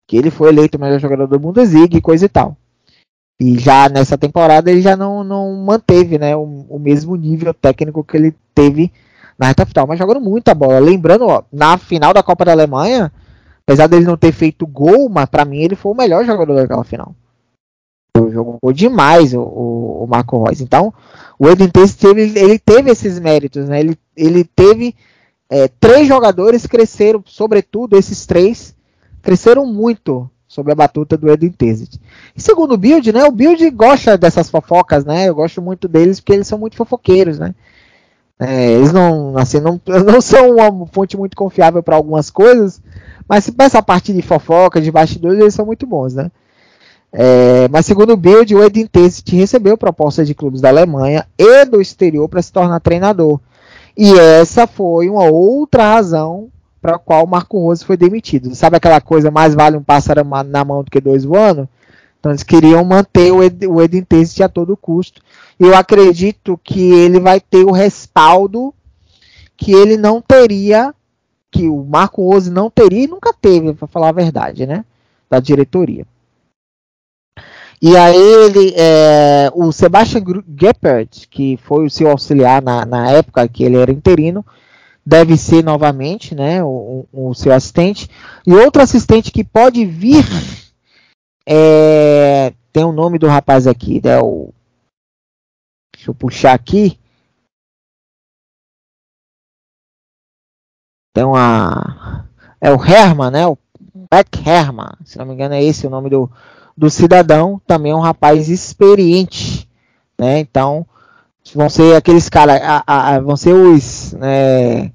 [0.07, 2.57] que ele foi eleito o melhor jogador do Bundesliga e coisa e tal.
[3.41, 8.03] E já nessa temporada ele já não, não manteve né, o, o mesmo nível técnico
[8.03, 8.91] que ele teve
[9.38, 10.80] na reta final, mas jogando muita bola.
[10.80, 13.11] Lembrando, ó, na final da Copa da Alemanha,
[13.65, 16.84] apesar dele não ter feito gol, mas para mim ele foi o melhor jogador daquela
[16.84, 17.15] final.
[18.16, 20.61] Jogou demais o, o, o Marco Reus.
[20.61, 20.93] Então,
[21.39, 23.80] o Eden teve, ele teve esses méritos, né?
[23.80, 24.95] Ele, ele teve
[25.49, 28.76] é, três jogadores cresceram, sobretudo esses três,
[29.22, 31.99] cresceram muito sobre a batuta do Eden Tezit.
[32.36, 33.24] E segundo o Build, né?
[33.26, 35.28] O Build gosta dessas fofocas, né?
[35.28, 37.55] Eu gosto muito deles porque eles são muito fofoqueiros, né?
[38.39, 42.80] É, eles não, assim, não, não são uma fonte muito confiável para algumas coisas,
[43.28, 46.30] mas se essa parte de fofoca, de bastidores, eles são muito bons, né?
[47.16, 51.64] É, mas segundo o Bild, o Edin Terzic recebeu propostas de clubes da Alemanha e
[51.64, 53.39] do exterior para se tornar treinador.
[53.95, 56.49] E essa foi uma outra razão
[56.82, 58.55] para a qual Marco Rose foi demitido.
[58.55, 61.70] Sabe aquela coisa, mais vale um pássaro na mão do que dois voando?
[62.20, 65.22] Então eles queriam manter o, Ed, o Edin Terzic a todo custo.
[65.59, 68.74] E eu acredito que ele vai ter o respaldo
[69.55, 70.95] que ele não teria,
[71.51, 74.84] que o Marco Rose não teria e nunca teve, para falar a verdade, né?
[75.30, 76.07] Da diretoria.
[77.86, 80.23] E aí ele, é, o Sebastian
[80.57, 84.45] Geppert, que foi o seu auxiliar na, na época que ele era interino,
[85.05, 88.09] deve ser novamente, né, o, o seu assistente.
[88.47, 90.23] E outro assistente que pode vir,
[91.45, 94.53] é, tem o nome do rapaz aqui, né, o,
[95.93, 96.97] deixa eu puxar aqui.
[101.13, 102.29] Tem uma,
[102.61, 103.57] é o Herman, né, o
[104.09, 106.31] Pat Herman, se não me engano é esse o nome do
[106.76, 109.67] do cidadão também é um rapaz experiente,
[110.19, 110.39] né?
[110.39, 110.86] Então
[111.53, 112.61] vão ser aqueles caras,
[113.24, 114.91] vão ser os, né,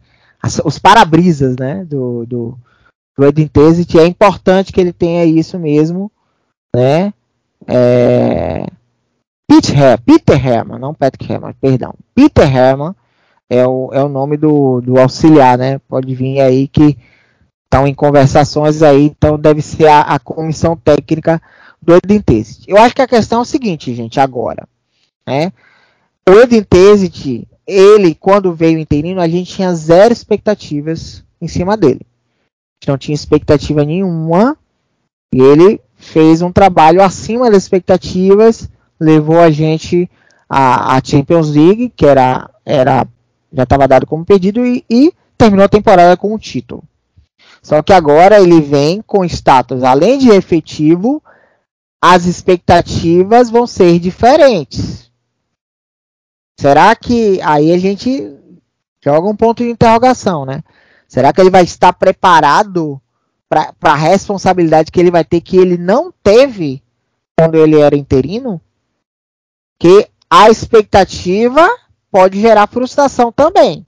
[0.64, 1.84] os para-brisas, né?
[1.84, 2.58] Do, do,
[3.16, 3.98] do Edin Tezit.
[3.98, 6.10] É importante que ele tenha isso mesmo,
[6.74, 7.12] né?
[7.66, 8.66] É,
[9.46, 11.94] Peter, Her Peter Herman, não Patrick Herman, perdão.
[12.14, 12.94] Peter Herman
[13.48, 15.78] é o, é o nome do, do auxiliar, né?
[15.88, 16.98] Pode vir aí que
[17.64, 21.40] estão em conversações aí, então deve ser a, a comissão técnica
[21.80, 22.64] do Edentezit.
[22.66, 24.68] Eu acho que a questão é o seguinte, gente, agora.
[25.26, 25.52] Né?
[26.28, 32.00] O Edentezit, ele, quando veio interino, a gente tinha zero expectativas em cima dele.
[32.02, 34.56] A gente não tinha expectativa nenhuma.
[35.32, 38.68] E ele fez um trabalho acima das expectativas,
[38.98, 40.08] levou a gente
[40.48, 43.06] à, Champions League, que era, era
[43.52, 46.82] já estava dado como pedido, e, e terminou a temporada com o título.
[47.62, 51.22] Só que agora ele vem com status, além de efetivo,
[52.00, 55.10] as expectativas vão ser diferentes.
[56.58, 58.36] Será que aí a gente
[59.02, 60.62] joga um ponto de interrogação, né?
[61.06, 63.00] Será que ele vai estar preparado
[63.48, 66.82] para a responsabilidade que ele vai ter que ele não teve
[67.36, 68.60] quando ele era interino?
[69.78, 71.68] Que a expectativa
[72.10, 73.86] pode gerar frustração também.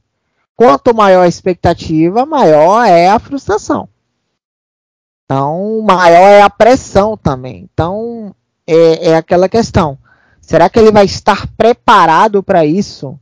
[0.57, 3.89] Quanto maior a expectativa, maior é a frustração.
[5.31, 7.69] Então, maior é a pressão também.
[7.73, 8.35] Então,
[8.67, 9.97] é, é aquela questão.
[10.41, 13.17] Será que ele vai estar preparado para isso?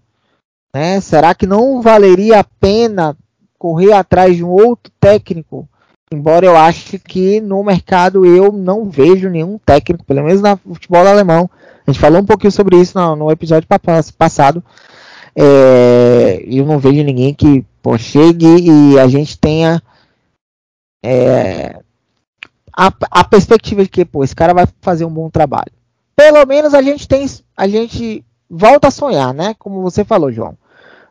[0.75, 1.03] Né?
[1.03, 3.15] Será que não valeria a pena
[3.59, 5.69] correr atrás de um outro técnico?
[6.11, 11.07] Embora eu ache que no mercado eu não vejo nenhum técnico, pelo menos no futebol
[11.07, 11.51] alemão.
[11.87, 13.69] A gente falou um pouquinho sobre isso no, no episódio
[14.17, 14.65] passado.
[15.37, 19.83] É, eu não vejo ninguém que pô, chegue e a gente tenha
[21.05, 21.81] é,
[22.79, 25.73] a, a perspectiva de que, pô, esse cara vai fazer um bom trabalho.
[26.15, 27.27] Pelo menos a gente tem,
[27.57, 29.57] a gente volta a sonhar, né?
[29.59, 30.57] Como você falou, João.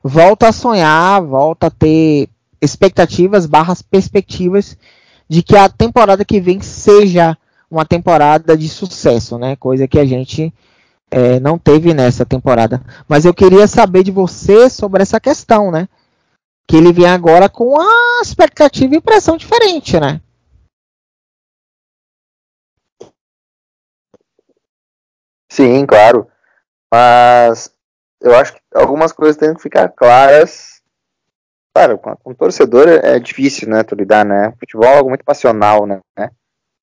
[0.02, 2.30] Volta a sonhar, volta a ter
[2.62, 4.78] expectativas barras perspectivas
[5.28, 7.38] de que a temporada que vem seja
[7.70, 9.58] uma temporada de sucesso, né?
[9.58, 10.54] Coisa que a gente
[11.12, 12.82] é, não teve nessa temporada.
[13.10, 15.90] Mas eu queria saber de você sobre essa questão, né?
[16.66, 20.22] Que ele vem agora com a expectativa e pressão diferente, né?
[25.58, 26.28] Sim, claro.
[26.94, 27.74] Mas
[28.22, 30.84] eu acho que algumas coisas têm que ficar claras.
[31.74, 34.54] Claro, com, com torcedor é difícil, né, tu lidar, né?
[34.60, 36.00] Futebol é algo muito passional, né?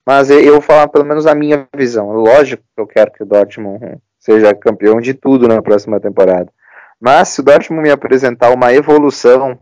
[0.05, 2.11] Mas eu vou falar pelo menos a minha visão.
[2.11, 6.53] Lógico que eu quero que o Dortmund seja campeão de tudo na próxima temporada.
[7.01, 9.57] Mas se o Dortmund me apresentar uma evolução,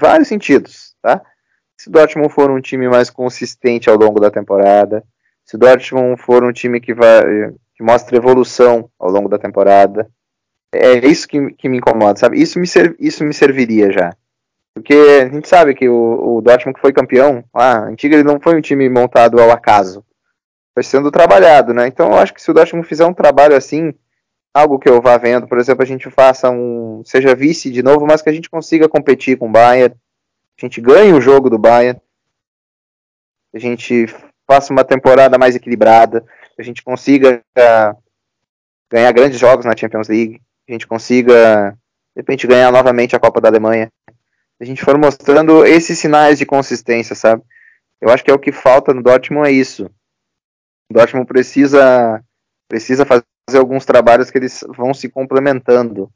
[0.00, 1.20] vários sentidos, tá?
[1.76, 5.04] Se o Dortmund for um time mais consistente ao longo da temporada,
[5.44, 10.10] se o Dortmund for um time que vai que mostra evolução ao longo da temporada.
[10.72, 12.40] É isso que, que me incomoda, sabe?
[12.40, 14.14] Isso me, ser, isso me serviria já.
[14.74, 18.40] Porque a gente sabe que o, o Dortmund que foi campeão, a antiga ele não
[18.40, 20.04] foi um time montado ao acaso.
[20.74, 21.86] Foi sendo trabalhado, né?
[21.86, 23.94] Então eu acho que se o Dortmund fizer um trabalho assim,
[24.52, 27.02] algo que eu vá vendo, por exemplo, a gente faça um.
[27.04, 30.80] seja vice de novo, mas que a gente consiga competir com o Bayern, a gente
[30.80, 32.00] ganhe o jogo do Bayern,
[33.54, 34.06] a gente
[34.46, 36.24] faça uma temporada mais equilibrada,
[36.58, 38.02] a gente consiga uh,
[38.90, 41.72] ganhar grandes jogos na Champions League, a gente consiga,
[42.14, 43.90] de repente, ganhar novamente a Copa da Alemanha.
[44.60, 47.42] A gente for mostrando esses sinais de consistência, sabe?
[48.00, 49.90] Eu acho que é o que falta no Dortmund é isso.
[50.90, 52.22] O Dortmund precisa
[52.68, 53.24] precisa fazer
[53.58, 56.10] alguns trabalhos que eles vão se complementando.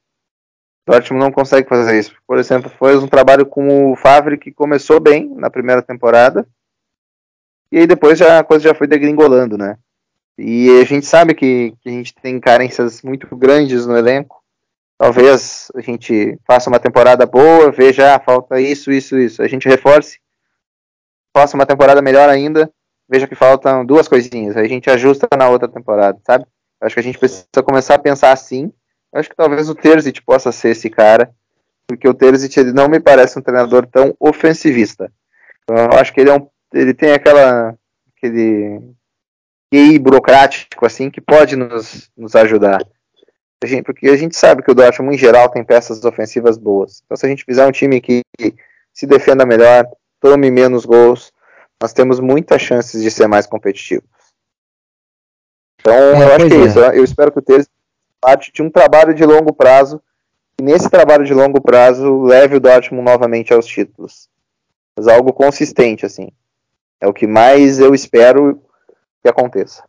[0.87, 2.17] O Dortmund não consegue fazer isso.
[2.27, 6.47] Por exemplo, foi um trabalho com o Favre que começou bem na primeira temporada
[7.73, 9.79] e aí depois já, a coisa já foi degringolando, né?
[10.41, 14.43] E a gente sabe que, que a gente tem carências muito grandes no elenco.
[14.99, 19.43] Talvez a gente faça uma temporada boa, veja, ah, falta isso, isso, isso.
[19.43, 20.19] A gente reforce,
[21.37, 22.71] faça uma temporada melhor ainda,
[23.09, 24.57] veja que faltam duas coisinhas.
[24.57, 26.45] Aí a gente ajusta na outra temporada, sabe?
[26.81, 28.73] Acho que a gente precisa começar a pensar assim
[29.13, 31.35] Acho que talvez o Terzic possa ser esse cara,
[31.87, 35.13] porque o Terzic ele não me parece um treinador tão ofensivista.
[35.65, 37.75] Então, eu acho que ele, é um, ele tem aquela
[38.17, 38.81] aquele
[39.73, 42.81] QI burocrático assim que pode nos, nos ajudar.
[43.63, 47.03] A gente, porque a gente sabe que o Dortmund em geral tem peças ofensivas boas.
[47.05, 48.23] Então se a gente fizer um time que
[48.93, 49.87] se defenda melhor,
[50.19, 51.33] tome menos gols,
[51.81, 54.09] nós temos muitas chances de ser mais competitivos.
[55.81, 56.79] Então é, eu acho que é, é isso.
[56.79, 57.71] Eu espero que o Terzic
[58.21, 60.01] parte de um trabalho de longo prazo
[60.61, 64.29] e nesse trabalho de longo prazo leve o Dortmund novamente aos títulos.
[64.95, 66.29] Mas algo consistente, assim.
[67.01, 68.63] É o que mais eu espero
[69.23, 69.85] que aconteça.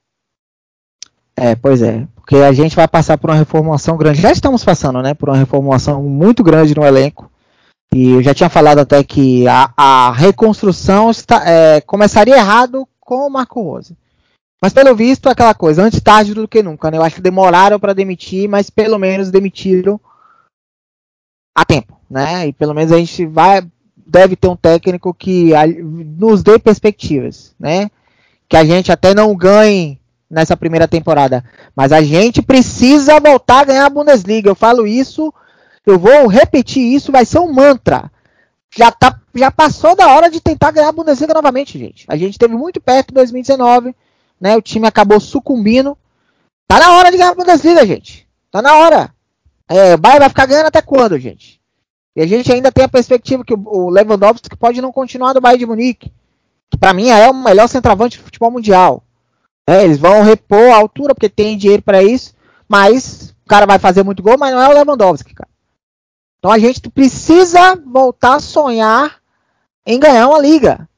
[1.36, 2.08] É, pois é.
[2.16, 4.22] Porque a gente vai passar por uma reformulação grande.
[4.22, 5.14] Já estamos passando, né?
[5.14, 7.32] Por uma reformulação muito grande no elenco.
[7.94, 13.28] E eu já tinha falado até que a, a reconstrução está, é, começaria errado com
[13.28, 13.98] o Marco Rose.
[14.62, 16.98] Mas pelo visto, aquela coisa, antes tarde do que nunca, né?
[16.98, 20.00] Eu acho que demoraram para demitir, mas pelo menos demitiram
[21.56, 22.48] a tempo, né?
[22.48, 23.68] E pelo menos a gente vai
[24.06, 25.52] deve ter um técnico que
[26.18, 27.90] nos dê perspectivas, né?
[28.52, 30.00] Que a gente até não ganhe
[30.30, 31.44] nessa primeira temporada,
[31.76, 34.50] mas a gente precisa voltar a ganhar a Bundesliga.
[34.50, 35.34] Eu falo isso,
[35.86, 38.12] eu vou repetir isso, vai ser um mantra.
[38.76, 42.06] Já tá, já passou da hora de tentar ganhar a Bundesliga novamente, gente.
[42.08, 43.96] A gente teve muito perto em 2019
[44.42, 44.58] né?
[44.58, 45.96] O time acabou sucumbindo.
[46.68, 48.28] Tá na hora de ganhar a Bundesliga, gente.
[48.50, 49.14] Tá na hora.
[49.70, 51.62] É, o Bayern vai ficar ganhando até quando, gente?
[52.16, 55.60] E a gente ainda tem a perspectiva que o Lewandowski pode não continuar do Bayern
[55.60, 56.12] de Munique.
[56.72, 59.04] Que para mim é o melhor centroavante do futebol mundial.
[59.68, 62.34] É, eles vão repor a altura porque tem dinheiro para isso.
[62.68, 65.50] Mas o cara vai fazer muito gol, mas não é o Lewandowski, cara.
[66.40, 69.22] Então a gente precisa voltar a sonhar
[69.86, 70.90] em ganhar uma liga.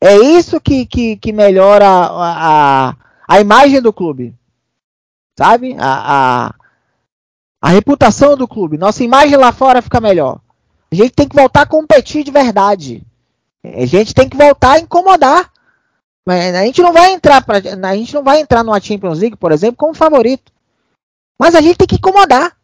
[0.00, 2.96] É isso que, que, que melhora a, a,
[3.28, 4.34] a, imagem do clube.
[5.38, 5.74] Sabe?
[5.78, 6.54] A, a,
[7.62, 8.76] a reputação do clube.
[8.76, 10.40] Nossa imagem lá fora fica melhor.
[10.90, 13.06] A gente tem que voltar a competir de verdade.
[13.64, 15.50] A gente tem que voltar a incomodar.
[16.26, 19.52] A gente não vai entrar pra, a gente não vai entrar numa Champions League, por
[19.52, 20.52] exemplo, como favorito.
[21.38, 22.56] Mas a gente tem que incomodar.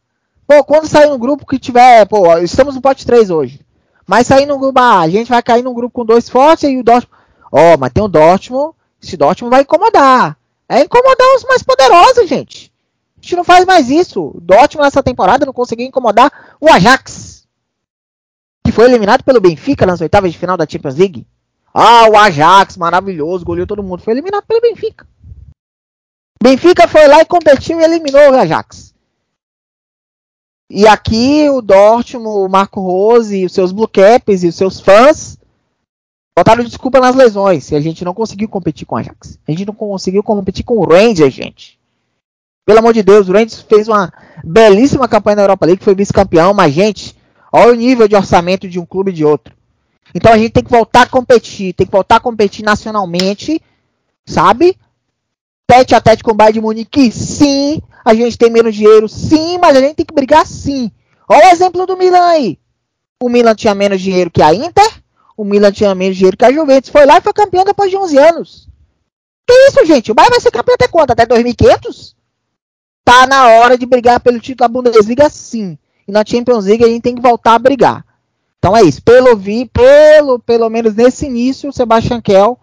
[0.46, 3.60] Pô, quando sair no grupo que tiver, pô, estamos no pote 3 hoje.
[4.06, 6.78] Mas sair no grupo, ah, a gente vai cair num grupo com dois fortes e
[6.78, 7.18] o Dortmund
[7.50, 8.74] Ó, oh, mas tem o Dortmund.
[9.02, 10.36] Esse Dortmund vai incomodar.
[10.68, 12.72] É incomodar os mais poderosos, gente.
[13.16, 14.32] A gente não faz mais isso.
[14.34, 17.37] O Dortmund nessa temporada não conseguiu incomodar o Ajax.
[18.68, 21.26] Que foi eliminado pelo Benfica nas oitavas de final da Champions League.
[21.72, 24.02] Ah, o Ajax, maravilhoso, goleou todo mundo.
[24.02, 25.08] Foi eliminado pelo Benfica.
[26.42, 28.94] Benfica foi lá e competiu e eliminou o Ajax.
[30.68, 35.38] E aqui o Dortmund, o Marco Rose, os seus Blue Caps e os seus fãs
[36.36, 37.70] Botaram desculpa nas lesões.
[37.70, 39.40] E a gente não conseguiu competir com o Ajax.
[39.48, 41.80] A gente não conseguiu competir com o Rangers, gente.
[42.66, 44.12] Pelo amor de Deus, o Rangers fez uma
[44.44, 47.17] belíssima campanha na Europa League, foi vice-campeão, mas, gente,
[47.52, 49.54] olha o nível de orçamento de um clube e de outro.
[50.14, 53.60] Então a gente tem que voltar a competir, tem que voltar a competir nacionalmente,
[54.26, 54.76] sabe?
[55.66, 57.82] Tete a tete com o Bayern de Munique, sim.
[58.04, 60.90] A gente tem menos dinheiro, sim, mas a gente tem que brigar sim.
[61.28, 62.58] Olha o exemplo do Milan aí.
[63.22, 64.90] O Milan tinha menos dinheiro que a Inter,
[65.36, 66.90] o Milan tinha menos dinheiro que a Juventus.
[66.90, 68.68] Foi lá e foi campeão depois de 11 anos.
[69.46, 70.10] Que isso, gente?
[70.10, 71.10] O Bayern vai ser campeão até quando?
[71.10, 72.16] Até 2500?
[73.04, 75.78] Tá na hora de brigar pelo título da Bundesliga, sim.
[76.08, 78.04] E na Champions League a gente tem que voltar a brigar.
[78.58, 79.02] Então é isso.
[79.02, 82.58] Pelo vi, pelo, pelo menos nesse início, o Sebastian Kell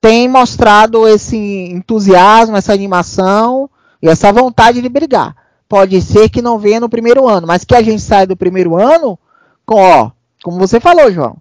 [0.00, 3.68] tem mostrado esse entusiasmo, essa animação
[4.00, 5.36] e essa vontade de brigar.
[5.68, 8.76] Pode ser que não venha no primeiro ano, mas que a gente saia do primeiro
[8.76, 9.18] ano
[9.66, 10.10] com, ó,
[10.42, 11.36] como você falou, João,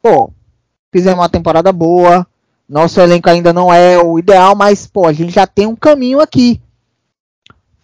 [0.00, 0.30] pô,
[0.92, 2.26] fizemos uma temporada boa.
[2.68, 6.20] Nosso elenco ainda não é o ideal, mas, pô, a gente já tem um caminho
[6.20, 6.60] aqui.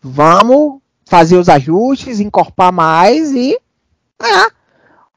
[0.00, 0.81] Vamos
[1.12, 3.60] fazer os ajustes, encorpar mais e
[4.18, 4.50] ganhar.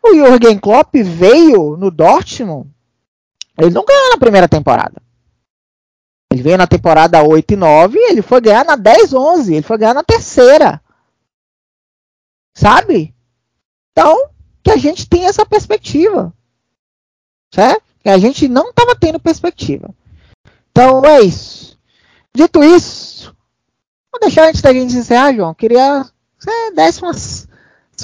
[0.03, 2.69] O Jürgen Klopp veio no Dortmund.
[3.57, 5.01] Ele não ganhou na primeira temporada.
[6.29, 9.77] Ele veio na temporada 8 e 9, ele foi ganhar na 10, 11, ele foi
[9.77, 10.81] ganhar na terceira.
[12.53, 13.15] Sabe?
[13.93, 14.31] Então,
[14.61, 16.33] que a gente tenha essa perspectiva.
[17.53, 17.83] Certo?
[18.03, 19.95] Que a gente não estava tendo perspectiva.
[20.71, 21.79] Então é isso.
[22.35, 23.14] Dito isso,
[24.15, 25.53] vou deixar antes da gente encerrar, João.
[25.53, 26.05] Queria
[26.39, 27.47] que você desse umas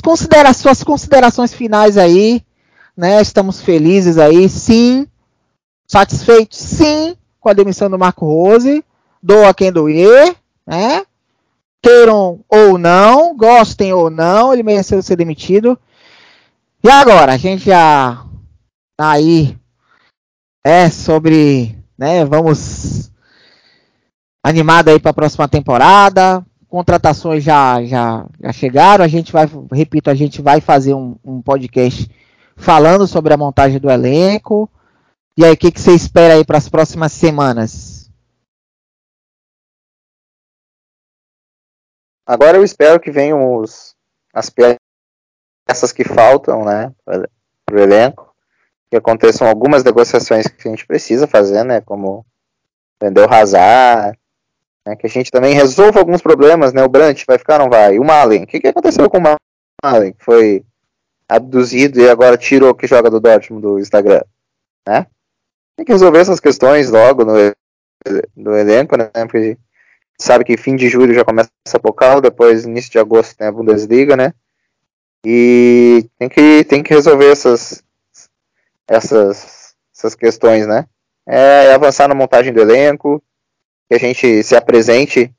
[0.03, 2.43] considera suas considerações finais aí.
[2.95, 3.21] Né?
[3.21, 5.07] Estamos felizes aí, sim.
[5.87, 8.83] Satisfeitos, sim, com a demissão do Marco Rose.
[9.23, 10.35] Doa quem doer,
[10.65, 11.05] né?
[11.81, 15.77] Queiram ou não, gostem ou não, ele mereceu ser demitido.
[16.83, 18.25] E agora, a gente já
[18.97, 19.57] tá aí
[20.63, 23.10] é sobre, né, vamos
[24.43, 26.45] animado aí para a próxima temporada.
[26.67, 29.03] Contratações já, já, já chegaram.
[29.03, 32.09] A gente vai, repito, a gente vai fazer um, um podcast
[32.55, 34.69] falando sobre a montagem do elenco.
[35.37, 38.09] E aí, o que, que você espera aí para as próximas semanas?
[42.25, 43.95] Agora eu espero que venham os,
[44.33, 47.27] as peças que faltam, né, para
[47.75, 48.33] o elenco,
[48.89, 52.25] que aconteçam algumas negociações que a gente precisa fazer, né, como
[53.01, 54.17] vender o Hazard,
[54.85, 57.69] né, que a gente também resolva alguns problemas, né, o Brant vai ficar ou não
[57.69, 59.37] vai, o Malen, o que, que aconteceu com o
[59.83, 60.63] Malen, foi
[61.27, 64.21] abduzido e agora tirou que joga do Dortmund do Instagram,
[64.87, 65.07] né,
[65.75, 67.33] tem que resolver essas questões logo no,
[68.35, 69.57] no elenco, né, porque
[70.19, 73.51] sabe que fim de julho já começa a Pocal, depois início de agosto tem a
[73.51, 74.33] Bundesliga, né,
[75.25, 77.83] e tem que, tem que resolver essas,
[78.87, 80.85] essas, essas questões, né?
[81.27, 83.23] É, é avançar na montagem do elenco,
[83.91, 85.29] que a gente se apresente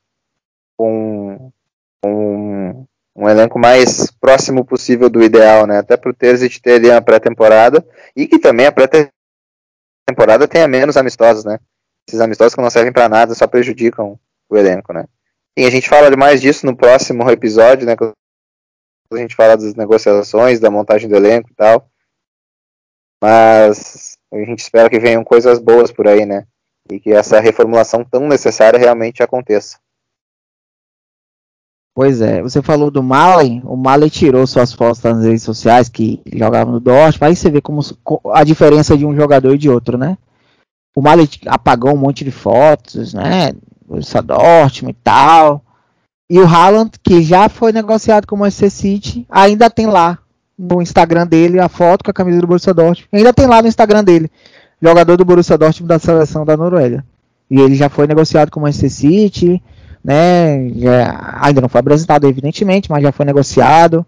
[0.77, 1.51] com,
[1.99, 2.85] com
[3.15, 5.79] um elenco mais próximo possível do ideal, né?
[5.79, 7.83] Até para o Terzic ter ali uma pré-temporada
[8.15, 11.57] e que também a pré-temporada tenha menos amistosos, né?
[12.07, 15.05] Esses amistosos que não servem para nada, só prejudicam o elenco, né?
[15.57, 17.95] E a gente fala mais disso no próximo episódio, né?
[19.11, 21.89] a gente fala das negociações, da montagem do elenco e tal.
[23.19, 26.45] Mas a gente espera que venham coisas boas por aí, né?
[26.93, 29.77] E que essa reformulação tão necessária realmente aconteça.
[31.95, 36.19] Pois é, você falou do Malen, o Malen tirou suas fotos nas redes sociais que
[36.33, 37.81] jogava no Dortmund, aí você vê como
[38.33, 40.17] a diferença de um jogador e de outro, né?
[40.95, 43.51] O Malen apagou um monte de fotos, né?
[43.87, 45.63] O Dortmund e tal.
[46.29, 50.17] E o Haaland, que já foi negociado com o Manchester City, ainda tem lá
[50.57, 53.07] no Instagram dele a foto com a camisa do Borussia Dortmund.
[53.13, 54.31] Ainda tem lá no Instagram dele,
[54.83, 57.05] jogador do Borussia Dortmund da seleção da Noruega.
[57.49, 59.63] E ele já foi negociado com o Manchester City,
[60.03, 60.69] né?
[60.75, 64.05] Já, ainda não foi apresentado, evidentemente, mas já foi negociado.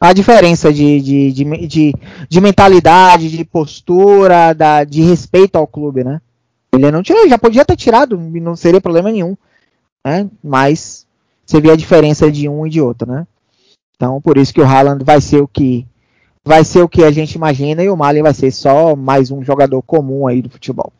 [0.00, 1.94] A diferença de, de, de, de,
[2.28, 6.20] de mentalidade, de postura, da, de respeito ao clube, né?
[6.72, 9.36] Ele não tirou, já podia ter tirado, não seria problema nenhum.
[10.04, 10.28] Né?
[10.42, 11.06] Mas
[11.46, 13.26] você vê a diferença de um e de outro, né?
[13.96, 15.86] Então, por isso que o Haaland vai ser o que
[16.44, 19.42] vai ser o que a gente imagina e o Malen vai ser só mais um
[19.42, 20.92] jogador comum aí do futebol.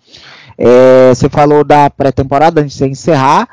[0.56, 3.48] É, você falou da pré-temporada, antes de encerrar,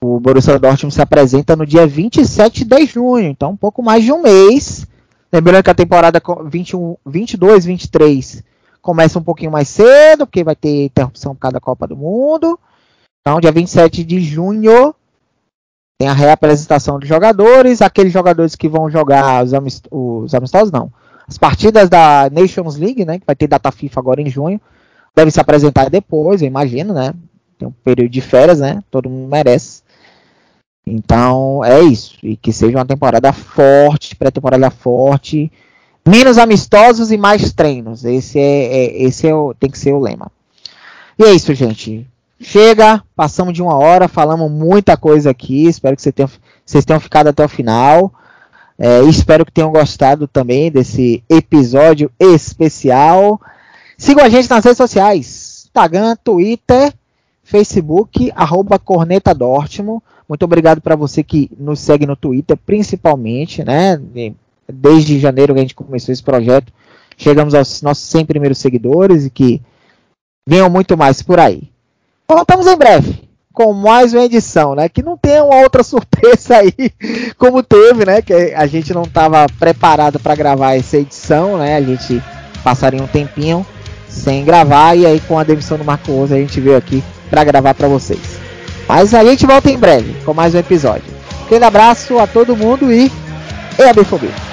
[0.00, 4.12] o Borussia Dortmund se apresenta no dia 27 de junho, então um pouco mais de
[4.12, 4.86] um mês.
[5.32, 8.44] Lembrando que a temporada 21, 22, 23
[8.80, 12.58] começa um pouquinho mais cedo, porque vai ter interrupção por causa da Copa do Mundo.
[13.20, 14.94] Então, dia 27 de junho,
[15.98, 20.90] tem a reapresentação dos jogadores, aqueles jogadores que vão jogar os, amist os amistosos, não.
[21.28, 24.60] As partidas da Nations League, né, que vai ter data FIFA agora em junho,
[25.14, 27.12] devem se apresentar depois, eu imagino, né?
[27.58, 28.82] Tem um período de férias, né?
[28.90, 29.82] Todo mundo merece.
[30.86, 32.16] Então, é isso.
[32.22, 35.52] E que seja uma temporada forte, pré-temporada forte,
[36.06, 38.04] menos amistosos e mais treinos.
[38.04, 40.30] Esse é, é esse é o, tem que ser o lema.
[41.18, 42.06] E é isso, gente.
[42.40, 45.66] Chega, passamos de uma hora, falamos muita coisa aqui.
[45.66, 46.30] Espero que vocês tenham,
[46.64, 48.12] vocês tenham ficado até o final.
[48.78, 53.40] É, espero que tenham gostado também desse episódio especial.
[53.96, 56.94] Sigam a gente nas redes sociais: Instagram, Twitter,
[57.42, 60.00] Facebook, arroba Corneta Dortmund.
[60.28, 64.00] Muito obrigado para você que nos segue no Twitter, principalmente, né?
[64.70, 66.72] Desde janeiro que a gente começou esse projeto,
[67.16, 69.60] chegamos aos nossos 100 primeiros seguidores e que
[70.46, 71.68] venham muito mais por aí.
[72.28, 73.27] Voltamos em breve
[73.58, 74.88] com mais uma edição, né?
[74.88, 76.92] Que não tem uma outra surpresa aí,
[77.36, 78.22] como teve, né?
[78.22, 81.74] Que a gente não estava preparado para gravar essa edição, né?
[81.74, 82.22] A gente
[82.62, 83.66] passaria um tempinho
[84.08, 87.42] sem gravar e aí com a demissão do Marco Rosa a gente veio aqui para
[87.42, 88.38] gravar para vocês.
[88.86, 91.12] Mas a gente volta em breve com mais um episódio.
[91.44, 93.10] Aquele abraço a todo mundo e
[93.76, 94.47] e a Bifobia.